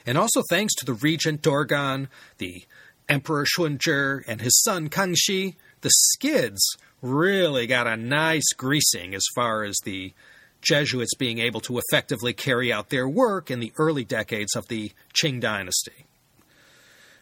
[0.05, 2.63] And also thanks to the regent Dorgon, the
[3.07, 6.61] Emperor Shunzhi, and his son Kangxi, the Skids
[7.01, 10.13] really got a nice greasing as far as the
[10.61, 14.91] Jesuits being able to effectively carry out their work in the early decades of the
[15.13, 16.05] Qing dynasty.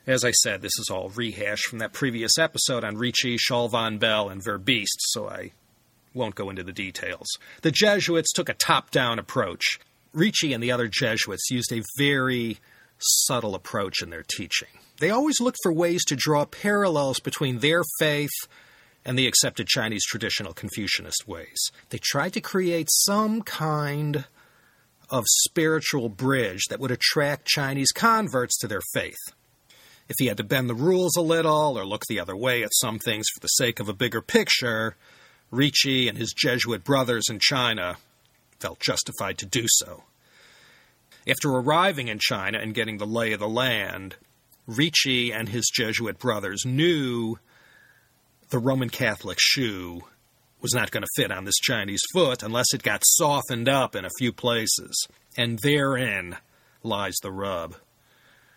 [0.08, 3.98] As I said, this is all rehashed from that previous episode on Ricci, Schall von
[3.98, 5.52] Bell, and Verbiest, so I
[6.14, 7.28] won't go into the details.
[7.62, 9.80] The Jesuits took a top down approach.
[10.14, 12.58] Ricci and the other Jesuits used a very
[13.00, 14.70] subtle approach in their teaching.
[15.00, 18.32] They always looked for ways to draw parallels between their faith
[19.06, 21.72] and the accepted Chinese traditional Confucianist ways.
[21.90, 24.26] They tried to create some kind
[25.10, 29.16] of spiritual bridge that would attract Chinese converts to their faith.
[30.10, 32.74] If he had to bend the rules a little or look the other way at
[32.74, 34.96] some things for the sake of a bigger picture,
[35.52, 37.98] Ricci and his Jesuit brothers in China
[38.60, 40.04] felt justified to do so.
[41.28, 44.16] After arriving in China and getting the lay of the land,
[44.66, 47.38] Ricci and his Jesuit brothers knew
[48.50, 50.02] the Roman Catholic shoe
[50.62, 54.06] was not going to fit on this Chinese foot unless it got softened up in
[54.06, 55.08] a few places.
[55.38, 56.38] And therein
[56.84, 57.76] lies the rub.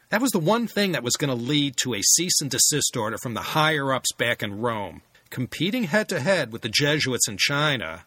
[0.08, 2.96] That was the one thing that was going to lead to a cease and desist
[2.96, 5.02] order from the higher ups back in Rome.
[5.30, 8.04] Competing head to head with the Jesuits in China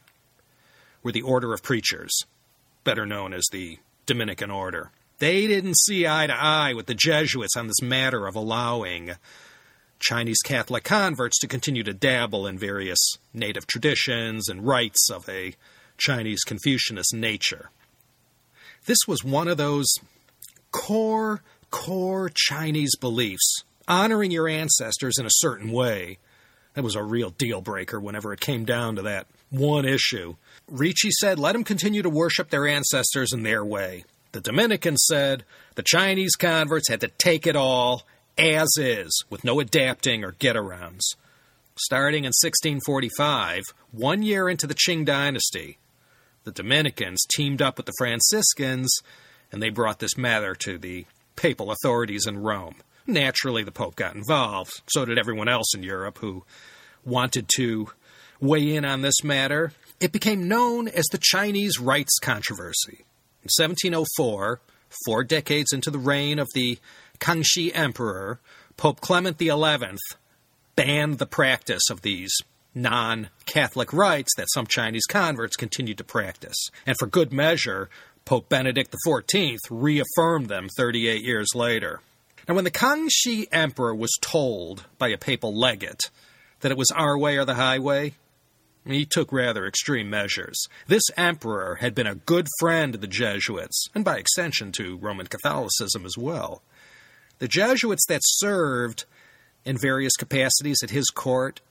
[1.01, 2.11] were the Order of Preachers,
[2.84, 4.91] better known as the Dominican Order.
[5.19, 9.11] They didn't see eye to eye with the Jesuits on this matter of allowing
[9.99, 12.99] Chinese Catholic converts to continue to dabble in various
[13.34, 15.55] native traditions and rites of a
[15.97, 17.69] Chinese Confucianist nature.
[18.86, 19.88] This was one of those
[20.71, 26.17] core core Chinese beliefs, honoring your ancestors in a certain way.
[26.74, 30.36] That was a real deal breaker whenever it came down to that one issue.
[30.67, 34.05] Ricci said, let them continue to worship their ancestors in their way.
[34.32, 35.43] The Dominicans said
[35.76, 38.03] the Chinese converts had to take it all
[38.38, 41.15] as is, with no adapting or get arounds.
[41.76, 43.61] Starting in 1645,
[43.91, 45.78] one year into the Qing dynasty,
[46.43, 48.91] the Dominicans teamed up with the Franciscans
[49.51, 51.05] and they brought this matter to the
[51.36, 52.76] papal authorities in Rome.
[53.06, 54.72] Naturally, the Pope got involved.
[54.89, 56.43] So did everyone else in Europe who
[57.06, 57.89] wanted to
[58.39, 59.74] weigh in on this matter.
[59.99, 63.06] It became known as the Chinese Rites Controversy.
[63.43, 64.60] In 1704,
[65.06, 66.78] four decades into the reign of the
[67.20, 68.39] Kangxi Emperor,
[68.78, 69.97] Pope Clement XI
[70.76, 72.36] banned the practice of these
[72.76, 76.70] non Catholic rites that some Chinese converts continued to practice.
[76.86, 77.89] And for good measure,
[78.26, 82.01] Pope Benedict XIV reaffirmed them 38 years later.
[82.48, 86.10] Now, when the Kangxi Emperor was told by a papal legate
[86.60, 88.16] that it was our way or the highway,
[88.86, 90.68] he took rather extreme measures.
[90.88, 95.28] This emperor had been a good friend of the Jesuits, and by extension to Roman
[95.28, 96.62] Catholicism as well.
[97.39, 99.06] The Jesuits that served
[99.64, 101.62] in various capacities at his court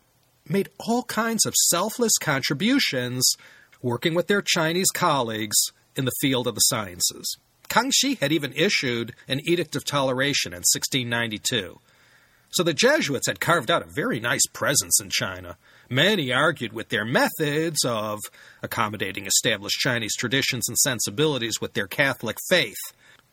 [0.48, 3.34] made all kinds of selfless contributions
[3.82, 5.56] working with their Chinese colleagues
[5.94, 7.36] in the field of the sciences.
[7.72, 11.80] Kangxi had even issued an Edict of Toleration in 1692.
[12.50, 15.56] So the Jesuits had carved out a very nice presence in China.
[15.88, 18.20] Many argued with their methods of
[18.62, 22.76] accommodating established Chinese traditions and sensibilities with their Catholic faith.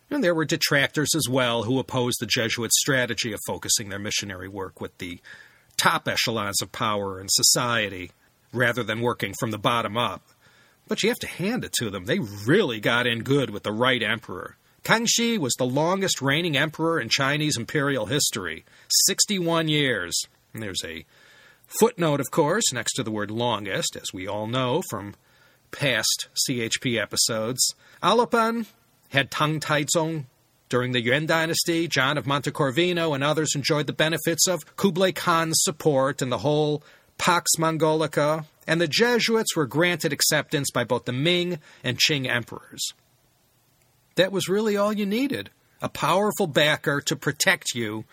[0.09, 4.47] And there were detractors as well who opposed the Jesuits' strategy of focusing their missionary
[4.47, 5.19] work with the
[5.75, 8.11] top echelons of power in society
[8.53, 10.23] rather than working from the bottom up.
[10.89, 12.05] But you have to hand it to them.
[12.05, 14.57] They really got in good with the right emperor.
[14.83, 18.65] Kangxi was the longest reigning emperor in Chinese imperial history
[19.05, 20.19] 61 years.
[20.53, 21.05] And there's a
[21.67, 25.13] footnote, of course, next to the word longest, as we all know from
[25.71, 27.75] past CHP episodes.
[28.01, 28.65] Alopen
[29.09, 30.25] had Tang Taizong.
[30.69, 35.57] During the Yuan dynasty, John of Montecorvino and others enjoyed the benefits of Kublai Khan's
[35.63, 36.83] support and the whole
[37.17, 42.93] Pax Mongolica, and the Jesuits were granted acceptance by both the Ming and Qing emperors.
[44.13, 45.49] That was really all you needed
[45.81, 48.03] a powerful backer to protect you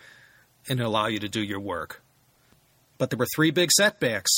[0.67, 2.01] and allow you to do your work.
[2.97, 4.31] But there were three big setbacks.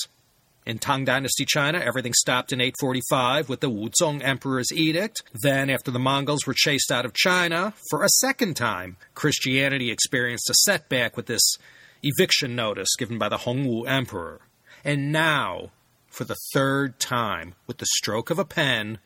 [0.66, 5.22] In Tang Dynasty China, everything stopped in 845 with the Wuzong Emperor's edict.
[5.42, 10.50] Then, after the Mongols were chased out of China, for a second time, Christianity experienced
[10.50, 11.56] a setback with this
[12.04, 14.42] eviction notice given by the Hongwu Emperor.
[14.84, 15.72] And now,
[16.20, 18.98] for the third time, with the stroke of a pen,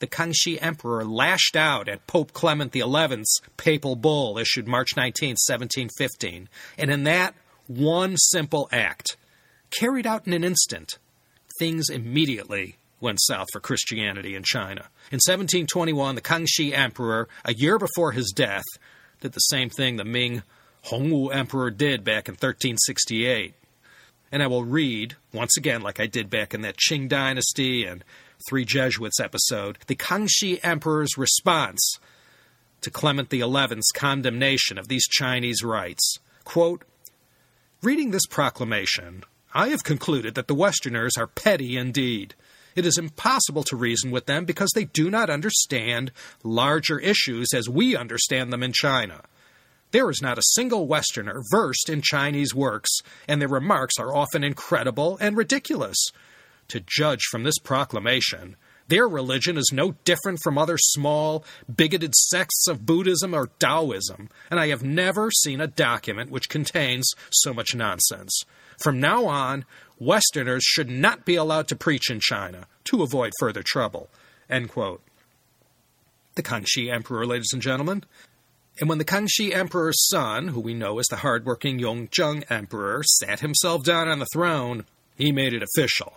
[0.00, 6.48] the Kangxi Emperor lashed out at Pope Clement XI's papal bull issued March 19, 1715.
[6.76, 7.36] And in that
[7.68, 9.16] one simple act,
[9.70, 10.98] carried out in an instant,
[11.60, 14.88] things immediately went south for Christianity in China.
[15.12, 18.66] In 1721, the Kangxi Emperor, a year before his death,
[19.20, 20.42] did the same thing the Ming
[20.86, 23.54] Hongwu Emperor did back in 1368.
[24.32, 28.02] And I will read, once again, like I did back in that Qing Dynasty and
[28.48, 31.98] Three Jesuits episode, the Kangxi Emperor's response
[32.80, 36.18] to Clement XI's condemnation of these Chinese rites.
[36.44, 36.82] Quote,
[37.82, 39.22] Reading this proclamation,
[39.54, 42.34] I have concluded that the Westerners are petty indeed.
[42.74, 46.10] It is impossible to reason with them because they do not understand
[46.42, 49.22] larger issues as we understand them in China.
[49.92, 52.90] There is not a single Westerner versed in Chinese works,
[53.28, 55.98] and their remarks are often incredible and ridiculous.
[56.68, 58.56] To judge from this proclamation,
[58.88, 64.58] their religion is no different from other small, bigoted sects of Buddhism or Taoism, and
[64.58, 68.42] I have never seen a document which contains so much nonsense.
[68.78, 69.66] From now on,
[69.98, 74.08] Westerners should not be allowed to preach in China to avoid further trouble.
[74.48, 74.98] The
[76.36, 78.04] Kangxi Emperor, ladies and gentlemen.
[78.82, 83.38] And when the Kangxi Emperor's son, who we know as the hardworking Yongzheng Emperor, sat
[83.38, 86.14] himself down on the throne, he made it official.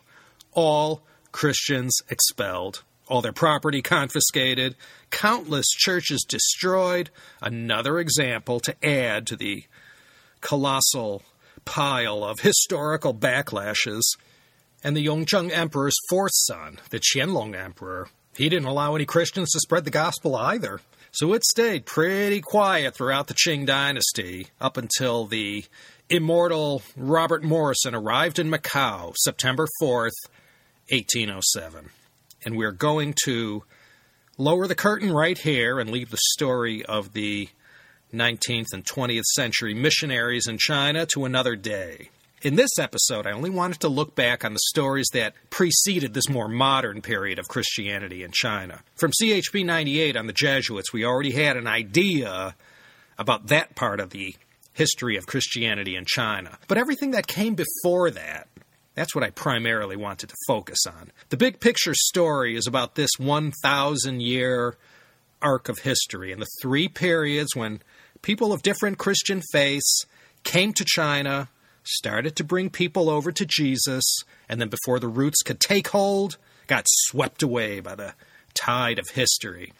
[0.51, 4.75] All Christians expelled, all their property confiscated,
[5.11, 7.11] countless churches destroyed.
[7.39, 9.65] Another example to add to the
[10.41, 11.21] colossal
[11.65, 14.01] pile of historical backlashes.
[14.83, 19.59] And the Yongzheng Emperor's fourth son, the Qianlong Emperor, he didn't allow any Christians to
[19.59, 20.79] spread the gospel either.
[21.15, 25.63] So it stayed pretty quiet throughout the Qing dynasty up until the
[26.09, 30.11] immortal Robert Morrison arrived in Macau September 4th,
[30.89, 31.91] 1807.
[32.43, 33.63] And we're going to
[34.37, 37.47] lower the curtain right here and leave the story of the
[38.13, 42.09] 19th and 20th century missionaries in China to another day.
[42.41, 46.29] In this episode, I only wanted to look back on the stories that preceded this
[46.29, 48.81] more modern period of Christianity in China.
[48.95, 52.55] From CHP 98 on the Jesuits, we already had an idea
[53.17, 54.35] about that part of the
[54.73, 56.59] history of Christianity in China.
[56.67, 58.47] But everything that came before that,
[58.93, 61.11] that's what I primarily wanted to focus on.
[61.29, 64.77] The big picture story is about this 1,000 year
[65.41, 67.81] arc of history and the three periods when
[68.21, 70.05] people of different Christian faiths
[70.43, 71.49] came to China,
[71.87, 74.03] started to bring people over to Jesus,
[74.49, 78.13] and then before the roots could take hold, got swept away by the
[78.53, 79.73] tide of history.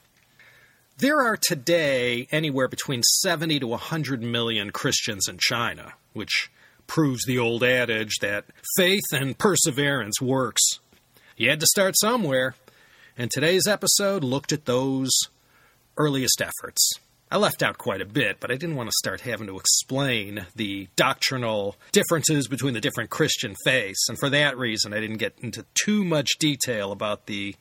[0.97, 6.49] There are today anywhere between 70 to 100 million Christians in China, which
[6.88, 8.45] proves the old adage that
[8.78, 10.62] faith and perseverance works.
[11.36, 12.56] You had to start somewhere,
[13.18, 15.12] and today's episode looked at those
[15.97, 16.93] earliest efforts.
[17.32, 20.45] I left out quite a bit, but I didn't want to start having to explain
[20.55, 25.34] the doctrinal differences between the different Christian faiths, and for that reason, I didn't get
[25.41, 27.55] into too much detail about the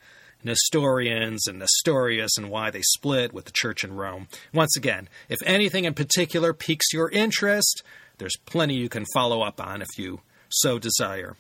[0.45, 4.29] Nestorians and Nestorius and why they split with the church in Rome.
[4.53, 7.83] Once again, if anything in particular piques your interest,
[8.19, 11.37] there's plenty you can follow up on if you so desire.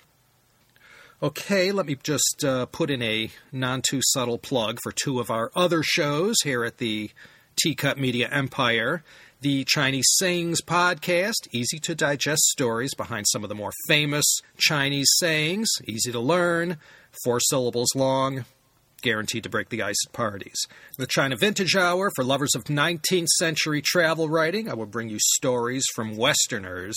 [1.22, 5.30] Okay, let me just uh, put in a non too subtle plug for two of
[5.30, 7.10] our other shows here at the
[7.56, 9.02] Teacup Media Empire,
[9.40, 14.24] the Chinese Sayings podcast, easy to digest stories behind some of the more famous
[14.56, 16.78] Chinese sayings, easy to learn,
[17.24, 18.44] four syllables long,
[19.02, 20.66] guaranteed to break the ice at parties.
[20.98, 25.18] The China Vintage Hour for lovers of 19th century travel writing, I will bring you
[25.20, 26.96] stories from Westerners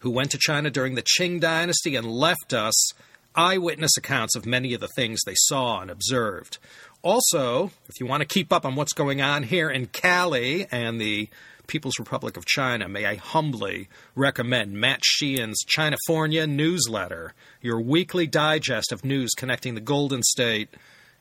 [0.00, 2.92] who went to China during the Qing Dynasty and left us
[3.34, 6.58] eyewitness accounts of many of the things they saw and observed.
[7.06, 11.00] Also, if you want to keep up on what's going on here in Cali and
[11.00, 11.28] the
[11.68, 17.32] People's Republic of China, may I humbly recommend Matt Sheehan's Chinafornia newsletter,
[17.62, 20.68] your weekly digest of news connecting the Golden State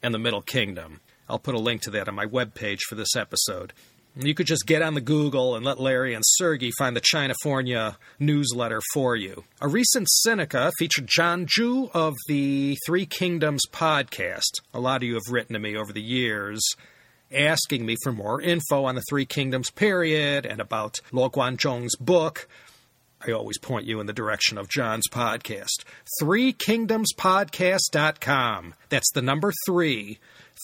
[0.02, 1.02] and the Middle Kingdom.
[1.30, 3.72] I'll put a link to that on my webpage for this episode.
[4.18, 7.97] You could just get on the Google and let Larry and Sergey find the Chinafornia
[8.18, 9.43] newsletter for you.
[9.59, 14.61] A recent Sinica featured John Zhu of the Three Kingdoms podcast.
[14.74, 16.63] A lot of you have written to me over the years
[17.34, 22.47] asking me for more info on the Three Kingdoms period and about Luo Guanzhong's book.
[23.28, 25.84] I always point you in the direction of John's podcast.
[26.22, 28.76] Three Kingdoms ThreeKingdomspodcast.com.
[28.89, 30.20] That's the number three,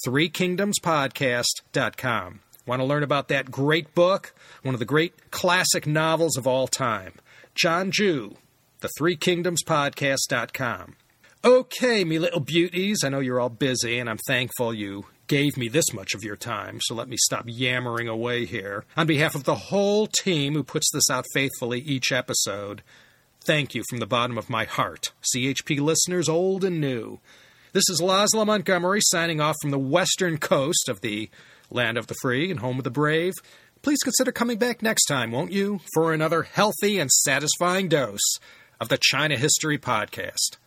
[0.06, 2.40] Three Kingdoms ThreeKingdomspodcast.com.
[2.66, 4.34] Want to learn about that great book?
[4.62, 7.14] One of the great classic novels of all time.
[7.56, 8.36] John Zhu,
[8.82, 10.96] the ThreeKingdomspodcast.com.
[11.44, 15.70] Okay, me little beauties, I know you're all busy, and I'm thankful you gave me
[15.70, 18.86] this much of your time, so let me stop yammering away here.
[18.96, 22.84] On behalf of the whole team who puts this out faithfully each episode,
[23.44, 27.20] thank you from the bottom of my heart, CHP listeners old and new.
[27.74, 31.30] This is Laszlo Montgomery signing off from the western coast of the
[31.72, 33.34] land of the free and home of the brave.
[33.82, 38.38] Please consider coming back next time, won't you, for another healthy and satisfying dose
[38.80, 40.58] of the China History Podcast.